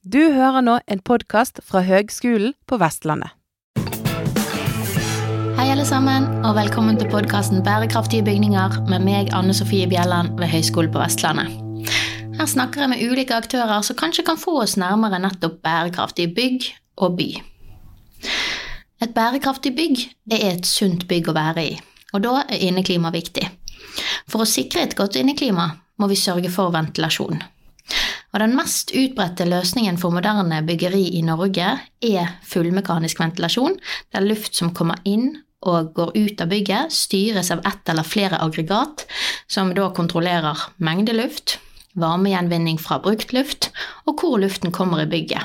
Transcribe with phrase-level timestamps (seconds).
[0.00, 3.34] Du hører nå en podkast fra Høgskolen på Vestlandet.
[5.58, 10.48] Hei alle sammen, og velkommen til podkasten Bærekraftige bygninger med meg, Anne Sofie Bjelland ved
[10.54, 11.52] Høgskolen på Vestlandet.
[12.38, 16.72] Her snakker jeg med ulike aktører som kanskje kan få oss nærmere nettopp bærekraftige bygg
[17.04, 17.28] og by.
[19.04, 21.78] Et bærekraftig bygg det er et sunt bygg å være i,
[22.16, 23.44] og da er inneklima viktig.
[24.32, 27.44] For å sikre et godt inneklima må vi sørge for ventilasjon.
[28.30, 31.72] Og den mest utbredte løsningen for moderne byggeri i Norge
[32.06, 33.78] er fullmekanisk ventilasjon,
[34.14, 38.38] der luft som kommer inn og går ut av bygget, styres av ett eller flere
[38.40, 39.04] aggregat,
[39.50, 41.58] som da kontrollerer mengde luft,
[41.98, 43.72] varmegjenvinning fra brukt luft,
[44.06, 45.44] og hvor luften kommer i bygget.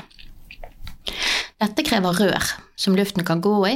[1.60, 3.74] Dette krever rør som luften kan gå i,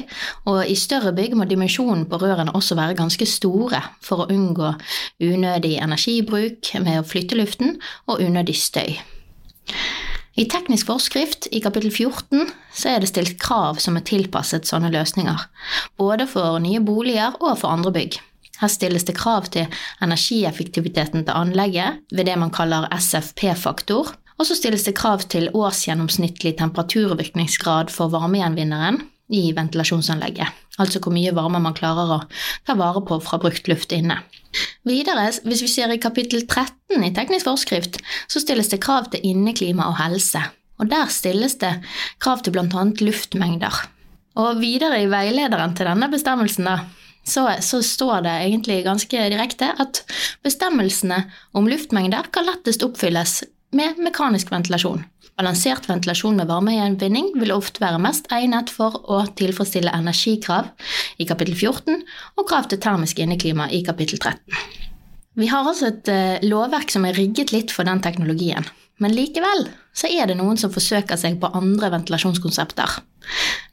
[0.50, 4.74] og i større bygg må dimensjonen på rørene også være ganske store for å unngå
[5.24, 9.00] unødig energibruk med å flytte luften og unødig støy.
[10.38, 14.92] I teknisk forskrift i kapittel 14 så er det stilt krav som er tilpasset sånne
[14.94, 15.42] løsninger,
[16.00, 18.20] både for nye boliger og for andre bygg.
[18.60, 19.68] Her stilles det krav til
[20.04, 26.54] energieffektiviteten til anlegget ved det man kaller SFP-faktor, og så stilles det krav til årsgjennomsnittlig
[26.56, 29.02] temperaturvirkningsgrad for varmegjenvinneren
[29.36, 30.48] i ventilasjonsanlegget,
[30.80, 32.20] altså hvor mye varme man klarer å
[32.66, 34.16] ta vare på fra brukt luft inne.
[34.88, 38.00] Videre, hvis vi ser i kapittel 13 i teknisk forskrift,
[38.32, 40.42] så stilles det krav til inneklima og helse,
[40.80, 41.76] og der stilles det
[42.24, 42.86] krav til bl.a.
[43.04, 43.84] luftmengder.
[44.40, 46.80] Og videre i veilederen til denne bestemmelsen, da,
[47.28, 50.00] så, så, står det egentlig ganske direkte at
[50.42, 53.42] bestemmelsene om luftmengder kan lettest oppfylles
[53.76, 55.04] med mekanisk ventilasjon.
[55.38, 60.72] Balansert ventilasjon med varmegjenvinning vil ofte være mest egnet for å tilfredsstille energikrav
[61.22, 62.02] i kapittel 14
[62.36, 64.40] og krav til termisk inneklima i kapittel 13.
[65.40, 68.66] Vi har altså et uh, lovverk som er rigget litt for den teknologien,
[69.00, 72.98] men likevel så er det noen som forsøker seg på andre ventilasjonskonsepter.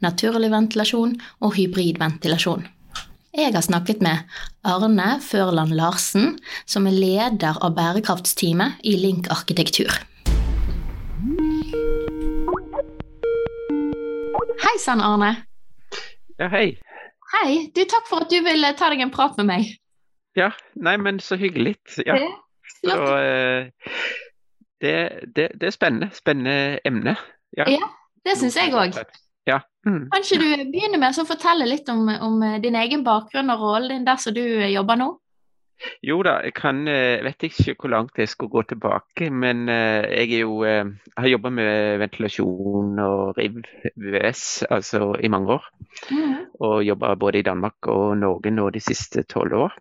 [0.05, 2.67] Naturlig ventilasjon og hybridventilasjon.
[3.37, 4.17] Jeg har snakket med
[4.65, 9.93] Arne Førland Larsen, som er leder av bærekraftsteamet i Link arkitektur.
[14.63, 15.29] Hei sann, Arne.
[16.41, 16.79] Ja, hei.
[17.35, 17.51] Hei.
[17.77, 19.69] Du, takk for at du ville ta deg en prat med meg.
[20.33, 21.75] Ja, nei, men så hyggelig.
[22.09, 22.17] Ja.
[22.81, 23.69] Så, uh,
[24.81, 24.97] det,
[25.29, 26.09] det, det, er spennende.
[26.17, 27.13] Spennende emne.
[27.53, 27.93] Ja, ja
[28.25, 28.97] det syns jeg òg.
[29.87, 30.09] Mm.
[30.11, 33.93] Kanskje du begynner med å fortelle litt om, om, eh, din egen bakgrunn og rollen
[33.93, 35.13] din der som du eh, jobber nå?
[36.01, 39.29] Jo da, jeg kan, eh, vet ikke hvor langt jeg skal gå tilbake.
[39.29, 43.61] Men jeg, jo, jeg har jobba med ventilasjon og RIV,
[43.95, 44.43] VVS,
[44.73, 45.69] altså i mange år.
[46.09, 46.33] Mm.
[46.65, 49.77] Og jobba både i Danmark og Norge nå de siste tolv år.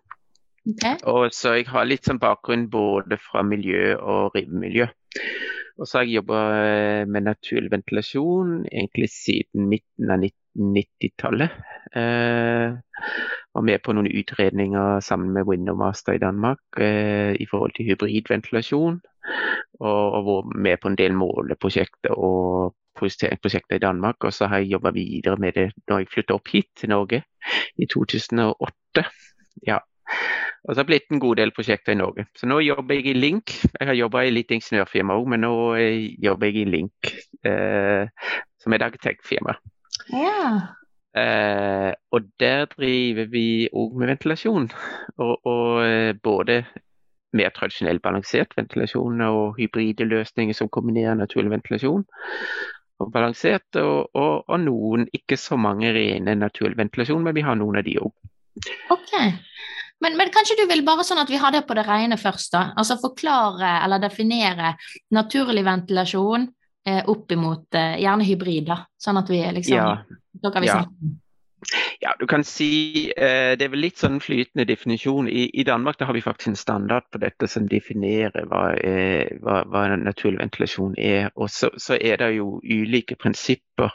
[0.67, 0.99] Okay.
[1.07, 4.87] Og så jeg har litt sånn bakgrunn både fra miljø og RIV-miljø.
[5.77, 10.23] Og så har jeg jobba eh, med naturlig ventilasjon egentlig siden midten av
[10.57, 11.53] 90-tallet.
[11.93, 12.77] Eh,
[13.53, 18.99] var med på noen utredninger sammen med Windowmaster i Danmark eh, i forhold til hybridventilasjon.
[19.77, 24.23] Og, og var med på en del måleprosjekter og prosjekter i Danmark.
[24.25, 27.21] Og så har jeg jobba videre med det når jeg flytta opp hit til Norge
[27.77, 29.05] i 2008.
[29.67, 29.77] Ja.
[30.67, 32.25] Og så har det blitt en god del prosjekter i Norge.
[32.35, 33.53] Så nå jobber jeg i Link.
[33.79, 37.11] Jeg har jobba i litt ingeniørfirma òg, men nå eh, jobber jeg i Link,
[37.47, 39.55] eh, som er et arkitektfirma.
[40.11, 40.41] Ja.
[41.17, 44.67] Eh, og der driver vi òg med ventilasjon.
[45.17, 46.61] Og, og eh, både
[47.37, 52.05] mer tradisjonell balansert ventilasjon og hybride løsninger som kombinerer naturlig ventilasjon.
[52.99, 57.59] Og balansert, og, og, og noen, ikke så mange rene naturlig ventilasjon, men vi har
[57.59, 58.13] noen av de òg.
[58.89, 59.35] Okay.
[60.03, 62.51] Men, men, kanskje du vil bare sånn at vi har det på det rene først,
[62.53, 62.63] da.
[62.77, 64.75] Altså forklare eller definere
[65.17, 66.45] naturlig ventilasjon
[66.85, 68.83] eh, opp imot eh, gjerne hybrid, da.
[69.01, 69.95] Sånn at vi liksom ja.
[70.37, 70.81] Dere vil ja.
[70.83, 71.15] snakke
[71.99, 75.27] ja, du kan si eh, Det er vel litt sånn flytende definisjon.
[75.29, 79.63] I, I, Danmark har vi faktisk en standard på dette som definerer hva, eh, hva,
[79.65, 81.31] hva naturlig ventilasjon er.
[81.35, 83.93] Og så, så, er det jo ulike prinsipper.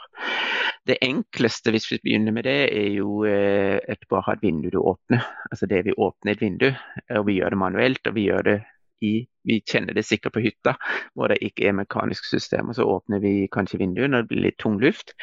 [0.83, 4.67] Det enkleste, hvis vi begynner med det, er jo eh, et bare ha et vindu
[4.73, 5.23] du åpner.
[5.49, 6.69] Altså det vi åpner et vindu,
[7.15, 8.07] og vi gjør det manuelt.
[8.07, 8.59] og vi gjør det
[9.03, 9.15] i
[9.47, 10.75] Vi kjenner det sikkert på hytta
[11.13, 12.69] hvor det ikke er mekanisk system.
[12.69, 15.15] og Så åpner vi kanskje vinduet når det blir litt tung luft.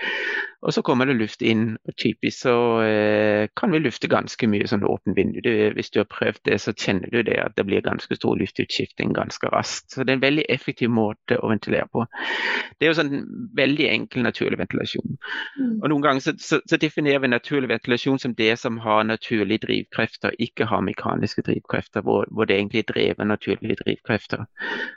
[0.60, 1.78] Og så kommer det luft inn.
[1.88, 5.48] og Typisk så eh, kan vi lufte ganske mye som det åpner vindu.
[5.76, 9.14] Hvis du har prøvd det, så kjenner du det at det blir ganske stor luftutskifting
[9.16, 9.94] ganske raskt.
[9.94, 12.04] Så det er en veldig effektiv måte å ventilere på.
[12.76, 13.24] Det er jo sånn
[13.56, 15.16] veldig enkel naturlig ventilasjon.
[15.56, 15.72] Mm.
[15.80, 19.64] Og Noen ganger så, så, så, definerer vi naturlig ventilasjon som det som har naturlige
[19.64, 24.46] drivkrefter, ikke har mekaniske drivkrefter, hvor, hvor det egentlig er drevet naturlige drivkrefter drivkrefter.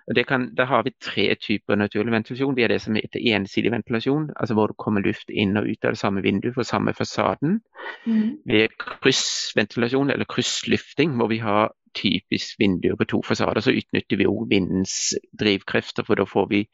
[0.07, 2.55] Og kan, da har vi tre typer naturlig ventilasjon.
[2.55, 5.85] Vi har det som heter ensidig ventilasjon, altså hvor det kommer luft inn og ut
[5.85, 7.61] av det samme vinduet for samme fasaden.
[8.05, 8.39] Mm.
[8.45, 14.17] Vi har kryssventilasjon, eller krysslufting, hvor vi har typisk vinduer på to fasader, så utnytter
[14.17, 16.03] vi òg vindens drivkrefter.
[16.03, 16.65] For da får vi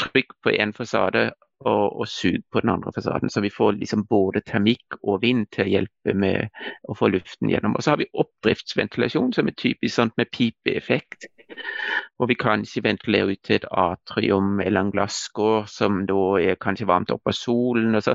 [0.00, 1.32] trykk på én fasade
[1.64, 3.30] og, og sug på den andre fasaden.
[3.30, 6.48] Så vi får liksom både termikk og vind til å hjelpe med
[6.88, 7.76] å få luften gjennom.
[7.76, 11.28] Og så har vi oppdriftsventilasjon, som er typisk sånn med pipeeffekt.
[12.16, 16.86] Hvor vi kanskje ventilerer ut til et atrium eller en glasskår som da er kanskje
[16.86, 17.98] varmt opp av solen.
[18.04, 18.14] Så,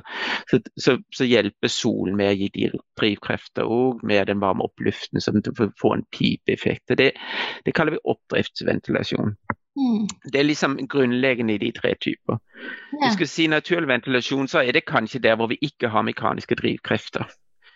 [0.51, 2.69] så, så, så, hjelper solen med å gi de
[2.99, 5.41] drivkrefter òg, med den varme oppluften som
[5.81, 6.95] får en pipeeffekt.
[6.99, 7.11] Det,
[7.65, 9.35] det kaller vi oppdriftsventilasjon.
[9.79, 10.07] Mm.
[10.33, 12.39] Det er liksom grunnleggende i de tre typer.
[12.93, 13.05] Ja.
[13.05, 16.55] Jeg skal si Naturlig ventilasjon så er det kanskje der hvor vi ikke har mekaniske
[16.55, 17.29] drivkrefter.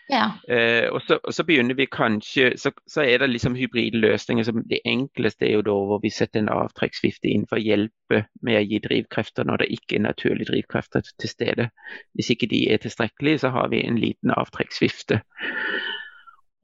[0.10, 0.32] Ja.
[0.48, 4.44] Eh, og, så, og, så, begynner vi kanskje så, så, er det liksom hybride løsninger.
[4.44, 8.26] som Det enkleste er jo da hvor vi setter en avtrekksvifte inn for å hjelpe
[8.42, 11.70] med å gi drivkrefter når det ikke er naturlige drivkrefter til stede.
[12.18, 15.22] Hvis ikke de er tilstrekkelige, så har vi en liten avtrekksvifte.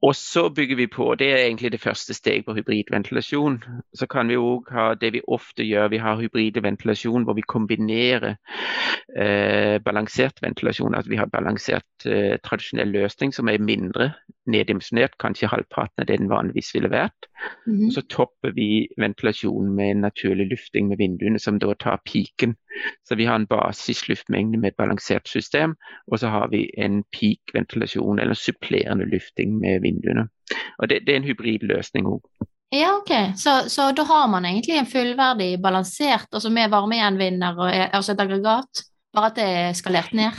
[0.02, 3.58] Og så bygger vi på, det er egentlig det første steg på hybridventilasjon.
[3.94, 7.44] Så kan vi òg ha det vi ofte gjør, vi har hybride ventilasjon hvor vi
[7.44, 8.38] kombinerer
[9.16, 10.94] eh, balansert ventilasjon.
[10.94, 14.12] Altså vi har balansert eh, tradisjonell løsning som er mindre
[14.50, 17.28] neddimensjonert, kanskje halvparten av det den vanligvis ville vært.
[17.66, 17.90] Mm -hmm.
[17.90, 22.56] Så topper vi ventilasjonen med en naturlig lufting med vinduene, som da tar piken.
[23.08, 25.74] Så vi har en basisluftmengde med et balansert system,
[26.12, 30.28] og så har vi en peak-ventilasjon eller supplerende lufting med vinduene.
[30.78, 32.22] Og Det, det er en hybridløsning òg.
[32.70, 33.10] Ja, ok.
[33.36, 38.22] Så, så, da har man egentlig en fullverdig balansert, altså med varmegjenvinner og altså et
[38.22, 38.84] aggregat,
[39.14, 40.38] bare at det er skalert ned?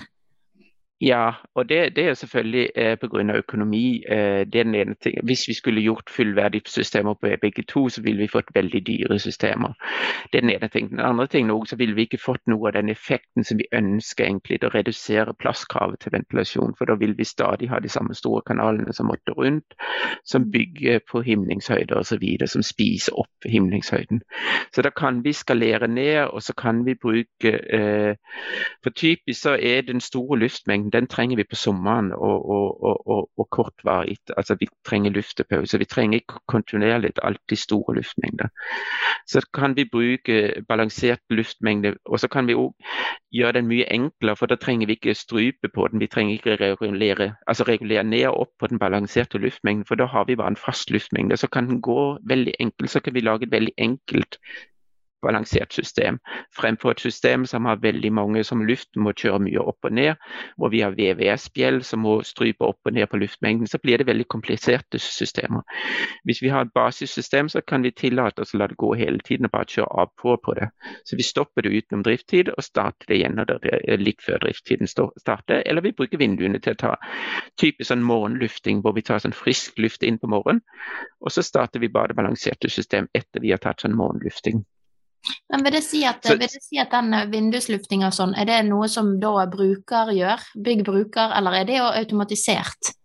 [1.01, 3.37] Ja, og det, det er selvfølgelig eh, pga.
[3.37, 4.03] økonomi.
[4.09, 5.15] Eh, det er den ene ting.
[5.23, 9.19] Hvis vi skulle gjort fullverdige systemer på begge to, så ville vi fått veldig dyre
[9.19, 9.73] systemer.
[10.31, 10.89] Det er den ene ting.
[10.89, 13.65] Den andre tingen også, så ville vi ikke fått noe av den effekten som vi
[13.73, 16.75] ønsker, egentlig, å redusere plasskravet til ventilasjon.
[16.77, 19.73] For da vil vi stadig ha de samme store kanalene som måtte rundt,
[20.25, 24.21] som bygger på himlingshøyder osv., som spiser opp himlingshøyden.
[24.75, 28.15] Så da kan vi skalere ned, og så kan vi bruke eh,
[28.83, 33.29] For typisk så er den store luftmengden den trenger vi på sommeren og, og, og,
[33.37, 34.17] og kortvarig.
[34.37, 35.77] Altså, vi trenger luftepause.
[35.77, 38.49] Vi trenger kontinuerlig alltid store luftmengder.
[39.27, 42.73] Så kan vi bruke balansert luftmengde, og så kan vi òg
[43.31, 46.01] gjøre den mye enklere, for da trenger vi ikke strupe på den.
[46.01, 50.05] Vi trenger ikke regulere, altså regulere ned og opp på den balanserte luftmengden, for da
[50.05, 51.37] har vi bare en fast luftmengde.
[51.37, 52.91] Så kan den gå veldig enkelt.
[52.91, 54.37] Så kan vi lage et veldig enkelt
[55.21, 56.19] balansert system,
[56.57, 60.19] fremfor et system som har veldig mange som luften må kjøre mye opp og ned,
[60.57, 64.07] hvor vi har VVS-bjell som må strype opp og ned på luftmengden, så blir det
[64.09, 65.63] veldig kompliserte systemer.
[66.27, 69.21] Hvis vi har et basissystem, så kan vi tillate oss å la det gå hele
[69.25, 70.69] tiden og bare kjøre av på på det.
[71.05, 74.41] Så vi stopper det utenom drifttid og starter det igjen når det er litt før
[74.43, 76.95] drifttiden starter, eller vi bruker vinduene til å ta
[77.61, 80.61] typisk sånn morgenlufting, hvor vi tar sånn frisk luft inn på morgenen,
[81.21, 84.63] og så starter vi bare det balanserte system etter vi har tatt sånn morgenlufting.
[85.51, 88.47] Men vil det si at, så, vil det si at den vindusluftinga og sånn, er
[88.49, 92.95] det noe som da bruker gjør, bygg bruker, eller er det jo automatisert?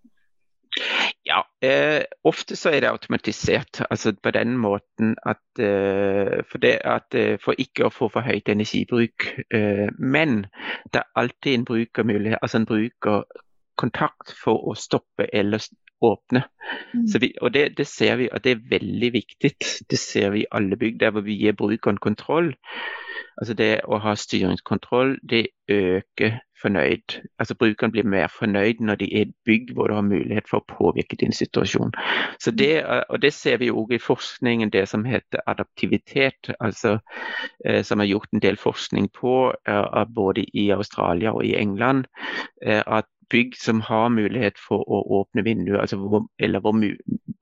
[1.24, 3.80] Ja, eh, ofte så er det automatisert.
[3.90, 8.20] altså På den måten at, eh, for, det, at, eh, for, ikke å få for
[8.20, 9.26] høyt energibruk.
[9.50, 10.46] Eh, men
[10.92, 13.24] det er alltid en brukermulighet, altså en bruker
[13.76, 15.64] kontakt for å stoppe eller
[16.06, 16.42] åpne.
[16.94, 17.06] Mm.
[17.22, 19.52] Vi, og det, det, ser vi, og det er veldig viktig.
[19.90, 22.54] Det ser vi i alle bygg der hvor vi gir brukeren kontroll.
[23.36, 27.16] Altså det å ha styringskontroll, det øker fornøyd.
[27.38, 30.48] Altså Brukeren blir mer fornøyd når de er i et bygg hvor du har mulighet
[30.50, 31.92] for å påvirke din situasjon.
[32.40, 36.50] Så det, og det ser vi òg i forskningen, det som heter adaptivitet.
[36.60, 36.98] altså
[37.64, 42.06] eh, Som er gjort en del forskning på, eh, både i Australia og i England.
[42.62, 46.76] Eh, at bygg som har mulighet for å åpne vinduer, altså hvor, eller hvor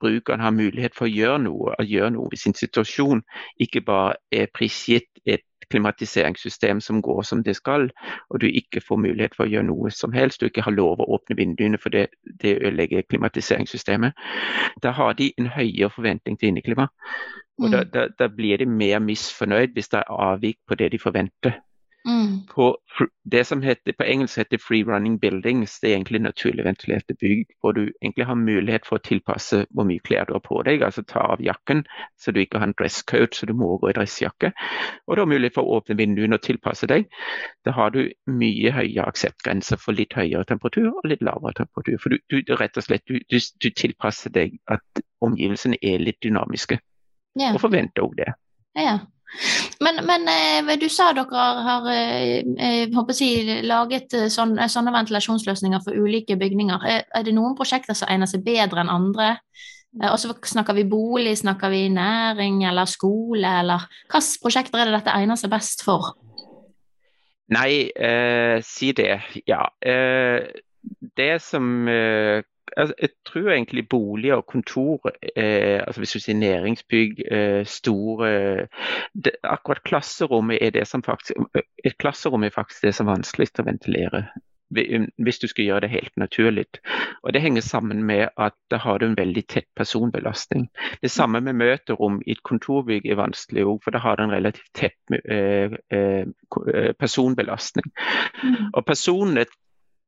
[0.01, 3.21] brukeren har mulighet for å gjøre noe, å gjøre noe i sin situasjon,
[3.61, 7.89] ikke bare er prisgitt et klimatiseringssystem som går som det skal,
[8.29, 11.01] og du ikke får mulighet for å gjøre noe som helst, du ikke har lov
[11.01, 12.07] å åpne vinduene for det,
[12.41, 14.13] det ødelegger klimatiseringssystemet.
[14.83, 16.89] Da har de en høyere forventning til inneklima.
[17.61, 17.91] Og da, mm.
[17.93, 21.59] da, da blir de mer misfornøyd hvis det er avvik på det de forventer.
[22.07, 22.45] Mm.
[22.55, 22.77] På
[23.23, 27.45] det som heter, på engelsk heter free running buildings, det er egentlig naturlig ventilerte bygg.
[27.61, 30.83] Hvor du egentlig har mulighet for å tilpasse hvor mye klær du har på deg.
[30.85, 31.83] Altså ta av jakken,
[32.21, 34.51] så du ikke har en dresscoat, så du må gå i dressjakke.
[35.07, 37.09] Og du har mulighet for å åpne vinduene og tilpasse deg.
[37.65, 41.97] Da har du mye høyere akseptgrenser for litt høyere temperatur og litt lavere temperatur.
[42.03, 46.21] For du, du rett og slett du, du, du tilpasser deg at omgivelsene er litt
[46.21, 46.77] dynamiske.
[47.35, 47.57] Yeah.
[47.57, 48.31] Og forventer òg det.
[48.77, 48.99] Ja.
[49.83, 53.29] Men, men eh, du sa dere har eh, si,
[53.65, 56.85] laget sånne, sånne, ventilasjonsløsninger for ulike bygninger.
[56.87, 59.35] Er, er, det noen prosjekter som egner seg bedre enn andre?
[59.95, 64.97] Og så snakker vi bolig, snakker vi næring eller skole, eller hvilke prosjekter er det
[64.97, 66.15] dette egner seg best for?
[67.55, 69.21] Nei, eh, si det.
[69.47, 69.61] Ja.
[69.79, 70.49] Eh,
[71.15, 72.41] det som eh,
[72.77, 78.67] altså, jeg tror egentlig boliger og kontor, eh, altså hvis du sier næringsbygg, eh, store
[79.13, 81.39] det, Akkurat klasserommet er det som faktisk
[81.85, 84.25] Et klasserom er faktisk det som er vanskeligst å ventilere.
[85.23, 86.65] Hvis du skal gjøre det helt naturlig.
[87.23, 90.69] Og Det henger sammen med at da har du en veldig tett personbelastning.
[91.01, 94.33] Det samme med møterom i et kontorbygg er vanskelig òg, for da har du en
[94.33, 94.97] relativt tett
[95.29, 96.25] eh, eh,
[96.73, 97.85] eh personbelastning.
[98.43, 98.73] Mm.
[98.73, 99.45] Og personene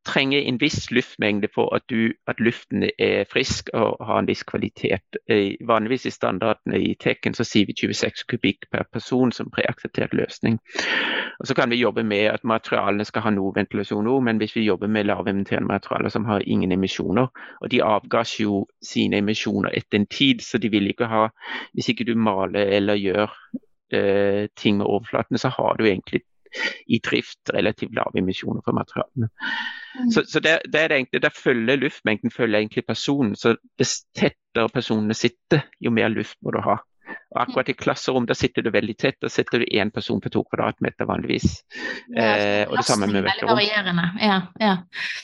[0.07, 4.43] trenger en viss luftmengde for at, du, at, luften er frisk og har en viss
[4.47, 5.19] kvalitet.
[5.67, 10.59] Vanligvis i standardene i Tekken så sier vi 26 kubikk per person som preakseptert løsning.
[11.39, 14.55] Og Så kan vi jobbe med at materialene skal ha noe ventilasjon òg, men hvis
[14.55, 17.27] vi jobber med lavemitterende materialer som har ingen emisjoner,
[17.61, 21.27] og de avgass jo sine emisjoner etter en tid, så de vil ikke ha
[21.73, 23.31] Hvis ikke du maler eller gjør
[23.93, 26.21] eh, ting med overflatene, så har du egentlig
[26.87, 29.29] i drift relativt lave emisjoner for materialene.
[29.97, 30.11] Mm.
[30.11, 33.35] Så, så der, der, egentlig, der, følger luftmengden følger egentlig personen.
[33.35, 36.77] Så dess tettere personene sitter, jo mer luft må du ha.
[37.35, 39.17] Og akkurat i klasserom der sitter du veldig tett.
[39.21, 41.59] Da sitter du én person på to kvadratmeter vanligvis.
[42.15, 43.59] Eh, og det samme med vekkerom.
[44.21, 44.75] Ja, ja.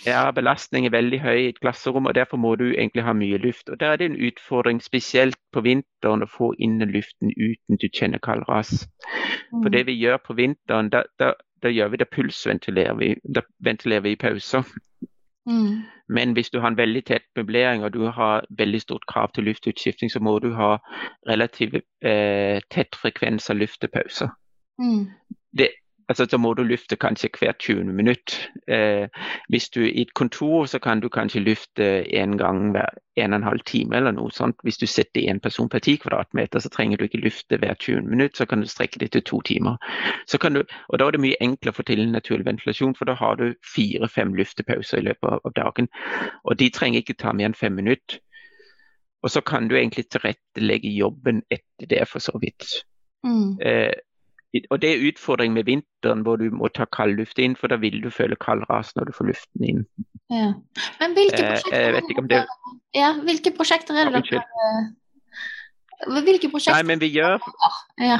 [0.05, 3.39] ja, belastning er veldig høy i et klasserom, og derfor må du egentlig ha mye
[3.41, 3.69] luft.
[3.69, 7.87] Og Der er det en utfordring spesielt på vinteren å få inn luften uten du
[7.89, 8.85] kjenner kald ras.
[9.49, 9.87] For det mm.
[9.87, 13.13] vi gjør på vinteren, da, da, da gjør vi det pulsventilerer vi.
[13.23, 14.67] Da ventilerer vi i pauser.
[15.49, 15.83] Mm.
[16.07, 19.47] Men hvis du har en veldig tett møblering og du har veldig stort krav til
[19.49, 20.77] luftutskifting, så må du ha
[21.29, 24.31] relativt eh, tett frekvens av luftepauser.
[24.81, 25.07] Mm.
[25.57, 25.69] Det,
[26.09, 28.49] altså, så må du lufte kanskje hvert 20 minutt.
[28.67, 29.07] Eh,
[29.49, 33.33] hvis du er i et kontor, så kan du kanskje lufte en gang hver en
[33.33, 34.57] og en halv time eller noe sånt.
[34.63, 38.09] Hvis du setter én person per 10 kvadratmeter, så trenger du ikke lufte hvert 20
[38.09, 39.77] minutt, så kan du strekke det til to timer.
[40.43, 43.13] Du, og Da er det mye enklere å få til en naturlig ventilasjon, for da
[43.13, 45.89] har du fire-fem luftepauser i løpet av dagen.
[46.43, 48.19] Og de trenger ikke ta mer enn fem minutter.
[49.23, 52.83] Og så kan du egentlig tilrettelegge jobben etter det, for så vidt.
[53.23, 53.55] Mm.
[53.61, 53.93] Eh,
[54.69, 57.79] og Det er utfordring med vinteren hvor du må ta kald luft inn, for da
[57.81, 59.85] vil du føle kald ras når du får luften inn.
[60.29, 60.51] Ja.
[60.99, 62.41] Men hvilke eh, prosjekter, eh, det...
[62.93, 64.43] ja, hvilke prosjekter er det dere
[66.03, 67.39] Hvilke prosjekter Nei, men vi gjør
[68.01, 68.17] ja.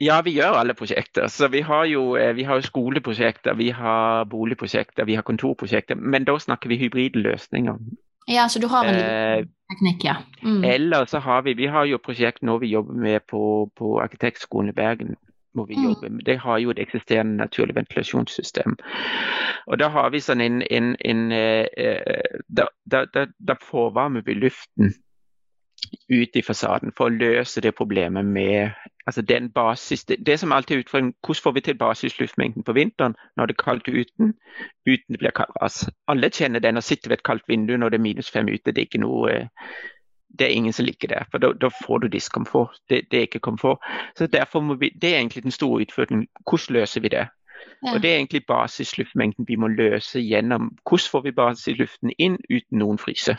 [0.00, 0.20] ja.
[0.22, 1.26] vi gjør alle prosjekter.
[1.28, 6.00] Så vi har jo eh, vi har skoleprosjekter, vi har boligprosjekter, vi har kontorprosjekter.
[6.00, 7.80] Men da snakker vi hybridløsninger.
[8.30, 10.16] Ja, så du har en eh, teknikk, ja.
[10.42, 10.64] Mm.
[10.64, 14.70] Eller så har vi Vi har jo prosjekt nå vi jobber med på, på Arkitektskolen
[14.70, 15.16] i Bergen.
[15.54, 15.84] Hvor vi mm.
[15.84, 16.24] jobber med.
[16.26, 18.76] Det har jo et eksisterende naturlig ventilasjonssystem.
[19.66, 24.34] Og da har vi sånn en, en, en eh, da, da, da, da forvarmer vi
[24.34, 24.90] luften
[26.08, 28.74] ut i fasaden for å løse det problemet med
[29.06, 32.72] altså den basis, det, det som alltid er utfordringen, Hvordan får vi til basisluftmengden på
[32.72, 34.34] vinteren når det er kaldt uten,
[34.86, 35.90] uten det blir kaldras?
[36.08, 38.72] Alle kjenner den og sitter ved et kaldt vindu når det er minus fem ute.
[38.72, 39.44] Det er ikke noe
[40.38, 42.78] det er ingen som liker det, for da, da får du diskomfort.
[42.90, 43.78] Det, det, er ikke komfort.
[44.18, 46.26] Så derfor må vi, Det er egentlig den store utfordringen.
[46.50, 47.26] Hvordan løser vi det?
[47.84, 47.94] Ja.
[47.94, 52.78] Og Det er egentlig basisluftmengden vi må løse gjennom hvordan får vi basisluften inn uten
[52.78, 53.36] noen fryse.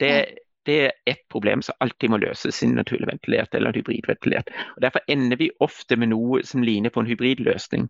[0.00, 0.26] Det,
[0.66, 4.50] det er et problem som alltid må løses innen naturlig ventilert eller hybridventilert.
[4.76, 7.88] Og Derfor ender vi ofte med noe som ligner på en hybridløsning.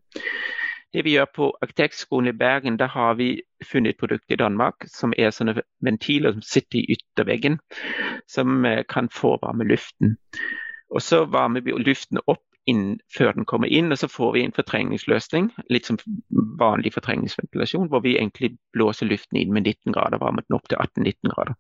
[0.93, 4.85] Det vi gjør på Arkitektskolen i Bergen, da har vi funnet et produkt i Danmark
[4.93, 7.57] som er sånne ventiler som sitter i ytterveggen,
[8.29, 10.19] som eh, kan forvarme luften.
[10.93, 13.93] Og Så varmer vi luften opp inn, før den kommer inn.
[13.93, 15.99] Og så får vi en fortrengningsløsning, litt som
[16.61, 20.79] vanlig fortrengningsventilasjon, hvor vi egentlig blåser luften inn med 19 grader, varmer den opp til
[20.79, 21.55] 18-19 grader.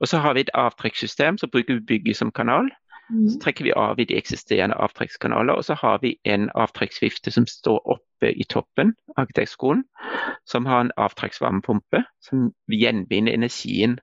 [0.00, 2.70] Og så har vi et avtrekkssystem, så bruker vi bygget som kanal.
[3.10, 3.40] Så mm.
[3.42, 7.80] trekker vi av i de eksisterende avtrekkskanaler, og så har vi en avtrekksvifte som står
[7.90, 9.82] oppe i toppen av arkitektskolen,
[10.46, 13.98] som har en avtrekksvarmepumpe som gjenvinner energien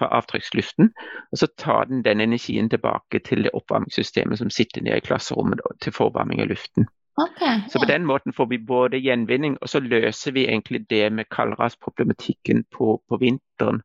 [0.00, 0.92] fra avtrykksluften,
[1.32, 5.60] Og så tar den den energien tilbake til det oppvarmingssystemet som sitter nede i klasserommet
[5.80, 6.88] til forvarming av luften.
[7.20, 11.12] Okay, så på den måten får vi både gjenvinning, og så løser vi egentlig det
[11.12, 13.82] med kaldrasproblematikken på, på vinteren.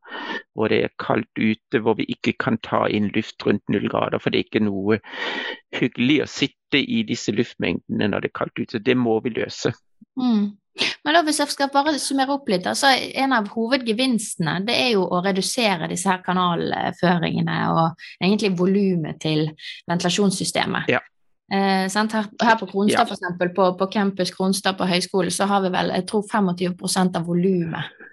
[0.54, 4.22] Hvor det er kaldt ute, hvor vi ikke kan ta inn luft rundt null grader.
[4.24, 5.00] For det er ikke noe
[5.76, 8.72] hyggelig å sitte i disse luftmengdene når det er kaldt ute.
[8.78, 9.74] Så det må vi løse.
[10.16, 10.56] Mm.
[11.06, 14.90] Men da, hvis jeg skal bare summere opp litt, altså En av hovedgevinstene det er
[14.96, 19.48] jo å redusere disse her kanalføringene og egentlig volumet til
[19.88, 20.92] ventilasjonssystemet.
[20.92, 21.00] Ja.
[21.54, 23.14] Eh, her, her, på Kronstad, ja.
[23.14, 27.30] eksempel, på, på campus Kronstad på høyskole, så har vi vel jeg tror 25% av
[27.30, 28.04] volumet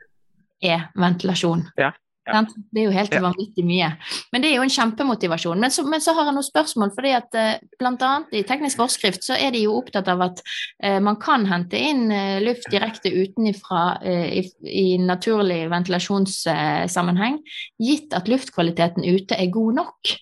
[0.62, 1.64] er ventilasjon.
[1.80, 1.90] Ja.
[2.22, 2.44] Ja.
[2.46, 3.88] Det er jo helt vanvittig mye.
[4.30, 5.58] Men det er jo en kjempemotivasjon.
[5.58, 8.10] Men så, men så har jeg noen spørsmål, fordi at eh, bl.a.
[8.30, 10.42] i teknisk forskrift så er de jo opptatt av at
[10.84, 17.40] eh, man kan hente inn eh, luft direkte utenfra eh, i, i, naturlig ventilasjonssammenheng,
[17.82, 20.14] gitt at luftkvaliteten ute er god nok.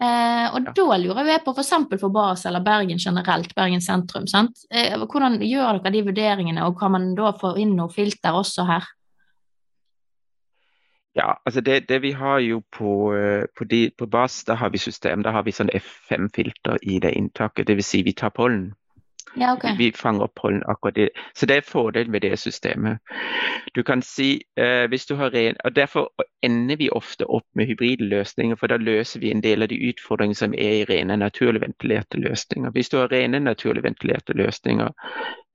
[0.00, 0.72] Eh, og ja.
[0.74, 1.74] da lurer jeg på f.eks.
[1.92, 4.26] For, for Bas eller Bergen generelt, Bergen sentrum.
[4.72, 8.66] Eh, hvordan gjør dere de vurderingene, og kan man da få inn noe filter også
[8.66, 8.96] her?
[11.14, 14.68] Ja, altså det, det, vi har jo på, øh, på, de, på BAS, da har
[14.68, 15.22] vi system.
[15.22, 17.66] Da har vi sånn F5-filter i det inntaket.
[17.66, 17.90] Dvs.
[17.90, 18.70] Si vi tar pollen.
[19.36, 19.76] Ja, okay.
[19.78, 21.08] Vi fanger opp pollen akkurat det.
[21.34, 22.98] Så det er fordelen med det systemet.
[23.74, 26.10] Du kan si uh, hvis du har ren, og Derfor
[26.42, 29.78] ender vi ofte opp med hybride løsninger, for da løser vi en del av de
[29.90, 32.70] utfordringene som er i rene naturlig ventilerte løsninger.
[32.70, 34.90] Hvis du har rene naturlig ventilerte løsninger,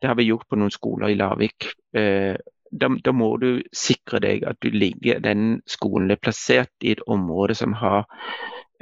[0.02, 1.68] det har vi gjort på noen skoler i Lavik.
[1.98, 2.36] Uh,
[2.82, 7.04] da, da, må du sikre deg at du ligger, den skolen er plassert i et
[7.08, 8.06] område som har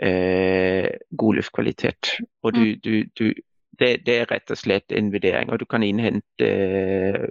[0.02, 2.16] eh, god luftkvalitet.
[2.44, 2.80] Og du, mm.
[2.84, 3.34] du, du,
[3.80, 5.52] det, det, er rett og slett en vurdering.
[5.52, 7.30] Og du kan innhente eh,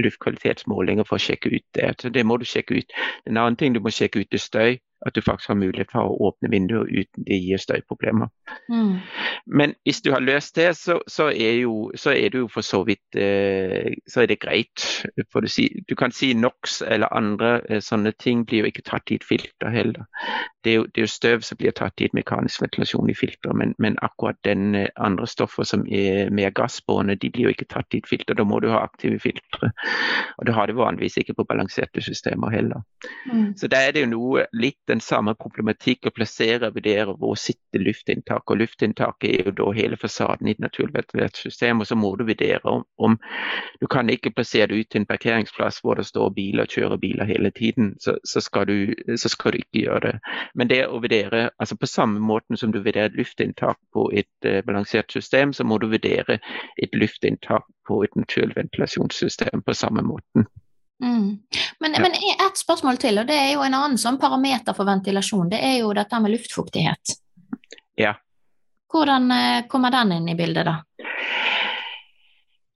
[0.00, 1.94] luftkvalitetsmålinger for å sjekke ut det.
[2.02, 2.94] Så det må du sjekke ut.
[3.26, 6.10] En annen ting du må sjekke ut er støy at du faktisk har mulighet for
[6.10, 8.28] å åpne vinduer uten det gir støyproblemer.
[8.68, 8.98] Mm.
[9.46, 12.66] Men hvis du har løst det, så, så, er, jo, så er, det jo for
[12.66, 14.86] så vidt eh, så er det greit.
[15.16, 15.68] Du, si.
[15.88, 19.26] du, kan si NOx eller andre eh, sånne ting blir jo ikke tatt i et
[19.26, 20.04] filter heller.
[20.64, 23.16] Det er, jo, det er jo støv som blir tatt i et mekanisk ventilasjon i
[23.16, 27.54] filter, men, men akkurat den eh, andre stoffer som er mer gassbårne, de blir jo
[27.54, 28.36] ikke tatt i et filter.
[28.36, 29.72] Da må du ha aktive filtre.
[30.36, 32.84] Og det har det vanligvis ikke på balanserte systemer heller.
[33.32, 33.54] Mm.
[33.56, 37.38] Så da er det jo noe litt den samme problematikk å plassere og vurdere hvor
[37.38, 38.50] sitter luftinntaket.
[38.50, 41.80] Og luftinntaket er jo da hele fasaden i et naturventilert system.
[41.80, 43.18] Og så må du vurdere om, om,
[43.80, 47.00] Du kan ikke plassere det ut til en parkeringsplass hvor det står biler og kjører
[47.00, 47.94] biler hele tiden.
[48.00, 50.14] Så, så, skal, du, så skal, du, ikke gjøre det.
[50.54, 54.48] Men det å vurdere, altså på samme måten som du vurderer et luftinntak på et
[54.48, 56.40] uh, balansert system, så må du vurdere
[56.82, 60.46] et luftinntak på et naturventilasjonssystem på samme måten.
[61.02, 61.38] Mm.
[61.78, 62.00] Men, ja.
[62.00, 65.48] men ett spørsmål til, og det er jo en annen sånn parameter for ventilasjon.
[65.52, 67.14] Det er jo dette med luftfuktighet.
[68.00, 68.14] Ja.
[68.90, 70.80] Hvordan eh, kommer den inn i bildet, da?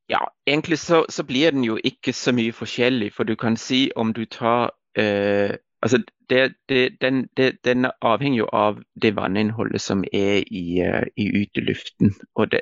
[0.07, 3.11] Ja, egentlig så, så blir den jo ikke så mye forskjellig.
[3.17, 5.99] For du kan si om du tar eh, Altså,
[6.31, 11.27] det, det, den, det, den, avhenger jo av det vanninnholdet som er i, uh, i
[11.43, 12.15] uteluften.
[12.35, 12.55] Og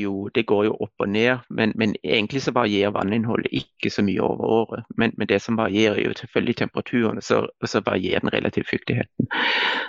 [0.00, 4.02] jo, det, går jo opp og ned, men, men, egentlig så varierer vanninnholdet ikke så
[4.02, 4.88] mye over året.
[4.96, 8.64] Men, men det som varierer, er jo selvfølgelig temperaturen, og så, så varierer den relative
[8.70, 9.28] fuktigheten.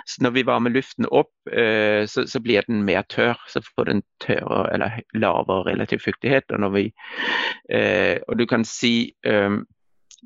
[0.06, 3.40] Så når vi varmer luften opp, uh, så, så, blir den mer tørr.
[3.48, 6.44] Så får den tørre eller lavere relativ fuktighet.
[6.52, 6.90] Og, vi,
[7.72, 9.14] uh, og du kan si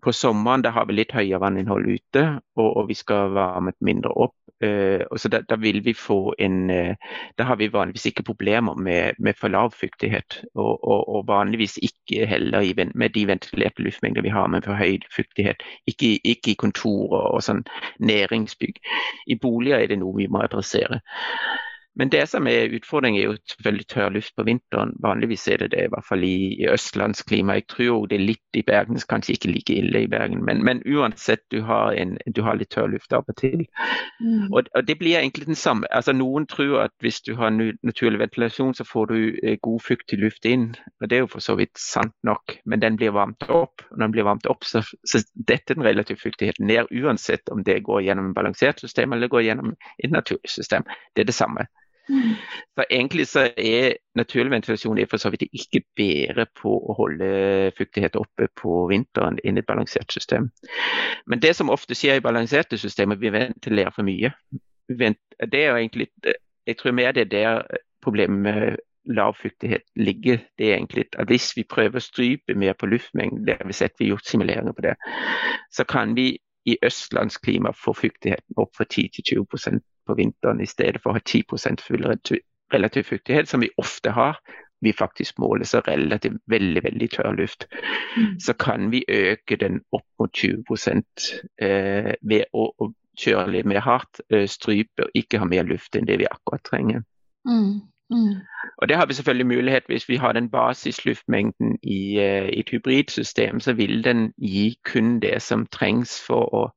[0.03, 2.25] på sommeren da har vi litt høyere vanninnhold ute,
[2.59, 4.37] og, og vi skal varme mindre opp.
[4.65, 8.25] Uh, og så da, da, vil vi få en uh, Da har vi vanligvis ikke
[8.25, 10.39] problemer med, med for lav fuktighet.
[10.55, 14.81] Og, og, og vanligvis ikke heller i, med de ventilerte luftmengder vi har, men for
[14.81, 15.61] høy fuktighet.
[15.87, 17.67] Ikke, ikke i kontorer og sånn
[18.01, 18.81] næringsbygg.
[19.29, 21.03] I boliger er det noe vi må adressere.
[21.97, 24.93] Men det som er utfordringen, er jo selvfølgelig tørr luft på vinteren.
[25.03, 27.57] Vanligvis er det det, i hvert fall i, i østlandsklima.
[27.57, 30.43] Jeg tror det er litt i Bergen, så kanskje ikke like ille i Bergen.
[30.45, 33.65] Men, men uansett, du har, en, du har, litt tørr luft av og til.
[34.21, 34.53] Mm.
[34.53, 35.89] Og, og, det blir egentlig den samme.
[35.91, 40.21] Altså, noen tror at hvis du har naturlig ventilasjon, så får du eh, god fuktig
[40.21, 40.69] luft inn.
[41.01, 43.87] Og det er jo for så vidt sant nok, men den blir varmt opp.
[43.89, 47.65] Og når den blir varmt opp, så, så detter den relative fuktigheten ned, uansett om
[47.65, 50.85] det går gjennom et balansert system eller går gjennom et naturlig system.
[51.17, 51.67] Det er det samme.
[52.07, 57.29] Så egentlig så er naturlig ventilasjon er for så vidt ikke bedre på å holde
[57.79, 60.51] fuktighet oppe på vinteren enn et balansert system.
[61.27, 64.33] Men det som ofte skjer i balanserte systemer, vi ventilerer for mye.
[64.89, 66.11] Det er egentlig,
[66.67, 70.39] jeg tror mer det er der problemet med lav fuktighet ligger.
[70.59, 73.73] Det er egentlig at Hvis vi prøver å strype mer på luftmengden, det har vi
[73.73, 74.95] sett vi har gjort simuleringer på det,
[75.71, 81.03] så kan vi i østlandsklima få fuktigheten opp fra 10 20 på vinteren i stedet
[81.03, 82.07] for å ha 10% full
[82.75, 84.39] relativ fuktighet, som vi ofte har.
[84.81, 87.67] Vi faktisk måler så relativt veldig veldig tørr luft.
[88.17, 88.39] Mm.
[88.41, 90.65] Så kan vi øke den opp mot 20
[91.63, 95.97] eh, ved å, å, kjøre litt mer hardt, eh, strype og ikke ha mer luft
[95.97, 97.01] enn det vi akkurat trenger.
[97.49, 97.81] Mm.
[98.13, 98.35] Mm.
[98.79, 102.71] Og Det har vi selvfølgelig mulighet hvis vi har den basisluftmengden i, uh, i et
[102.71, 106.69] hybridsystem, så vil den gi kun det som trengs for å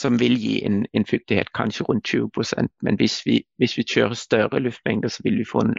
[0.00, 4.14] som vil gi en, en fuktighet kanskje rundt 20% Men hvis vi, hvis vi, kjører
[4.18, 5.74] større luftmengder, så vil vi få en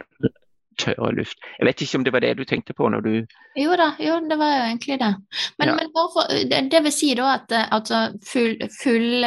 [0.79, 1.39] tørre luft.
[1.59, 3.11] Jeg vet ikke om det var det du tenkte på når du
[3.59, 5.11] Jo da, jo, det var jo egentlig det.
[5.59, 5.75] Men, Ja.
[5.75, 9.25] men hvorfor, det, det vil si da at eh, altså, full, full,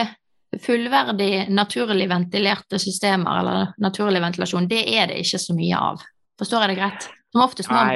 [0.64, 6.05] fullverdig naturlig ventilerte systemer, eller naturlig ventilasjon, det er det ikke så mye av.
[6.38, 7.09] Forstår jeg det greit?
[7.33, 7.94] Som oftest når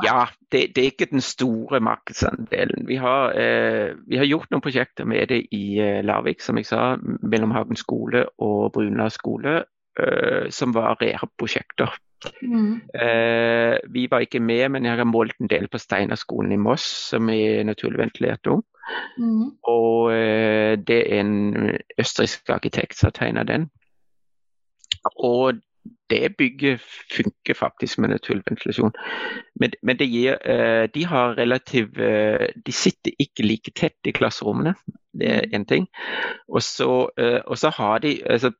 [0.00, 2.86] ja, det, det er ikke den store markedsandelen.
[2.88, 6.68] Vi har, eh, vi har gjort noen prosjekter med det i eh, Larvik, som jeg
[6.70, 9.64] sa, mellom Hagen skole og Brunland skole,
[10.00, 11.92] eh, som var rehab-prosjekter.
[12.42, 16.56] mm, Eh, vi var ikke med, men jeg har målt en del på Steinerskolen i
[16.60, 18.62] Moss, som er naturlig ventilert ung.
[19.18, 23.70] mm, Og eh, det er en østerriksk arkitekt som har tegna den.
[25.16, 25.58] Og
[26.10, 26.80] det bygget
[27.16, 28.92] funker faktisk med naturventilasjon.
[29.60, 34.12] Men, men det gir, eh, de har relativ eh, De sitter ikke like tett i
[34.12, 34.74] klasserommene,
[35.12, 35.88] det er én ting.
[36.48, 38.52] Og så, eh, og så har de altså,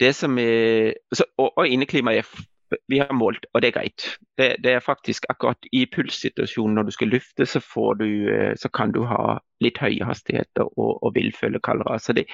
[0.00, 2.44] Det som er så, Og, og inneklimaet er
[2.88, 4.04] vi har målt, og det er greit.
[4.38, 8.08] Det, det er faktisk akkurat i pulssituasjonen når du skal lufte, så, får du,
[8.56, 11.98] så kan du ha litt høye hastigheter og, og vil føle kaldere.
[12.00, 12.24] Så det,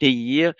[0.00, 0.52] det, gir,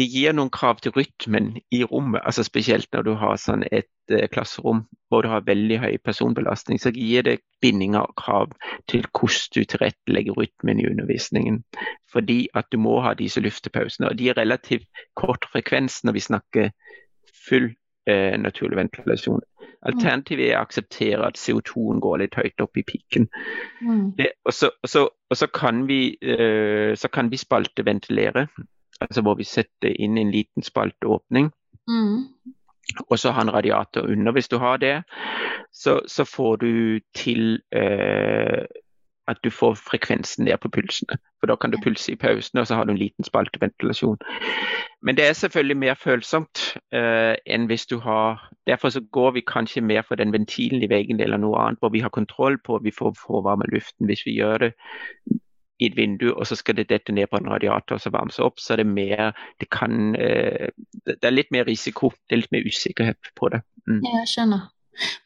[0.00, 3.90] det gir noen krav til rytmen i rommet, altså spesielt når du har sånn et
[4.08, 8.54] eh, klasserom hvor du har veldig høy personbelastning, så gir det bindinger og krav
[8.88, 11.60] til hvordan du tilrettelegger rytmen i undervisningen.
[12.12, 14.08] Fordi at du må ha disse luftepausene.
[14.08, 14.88] Og de er relativt
[15.20, 16.72] kort frekvens når vi snakker
[17.48, 17.70] full
[18.08, 19.44] eh, naturlig ventilasjon.
[19.84, 23.28] Alternativet er å akseptere at CO2-en går litt høyt opp i piken.
[23.80, 28.48] mm, Det, og, så, og, så, og så, kan vi, eh, så kan vi spalteventilere,
[29.00, 31.50] altså hvor vi setter inn en liten spalteåpning.
[31.88, 32.24] mm,
[33.08, 34.32] Og så ha en radiator under.
[34.32, 35.02] Hvis du har det,
[35.72, 38.64] så, så får du til eh,
[39.28, 41.18] at du får frekvensen ned på pulsene.
[41.40, 44.18] For da kan du pulse i pausen, og så har du en liten spalteventilasjon.
[45.02, 49.40] Men det er selvfølgelig mer følsomt eh, enn hvis du har Derfor så går vi
[49.46, 52.78] kanskje mer for den ventilen i veggen eller noe annet, hvor vi har kontroll på
[52.84, 54.06] vi får forvarme luften.
[54.06, 54.72] Hvis vi gjør det
[55.80, 58.40] i et vindu, og så skal det dette ned på en radiator og så varmes
[58.42, 60.68] opp, så det er mer Det kan eh,
[61.06, 63.62] Det er litt mer risiko, det er litt mer usikkerhet på det.
[63.88, 64.04] Mm.
[64.04, 64.68] jeg skjønner.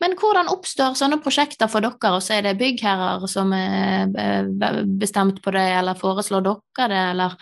[0.02, 4.82] Men hvordan oppstår sånne prosjekter for dere, og så er det byggherrer som er eh,
[5.00, 7.38] bestemt på det, eller foreslår dere det, eller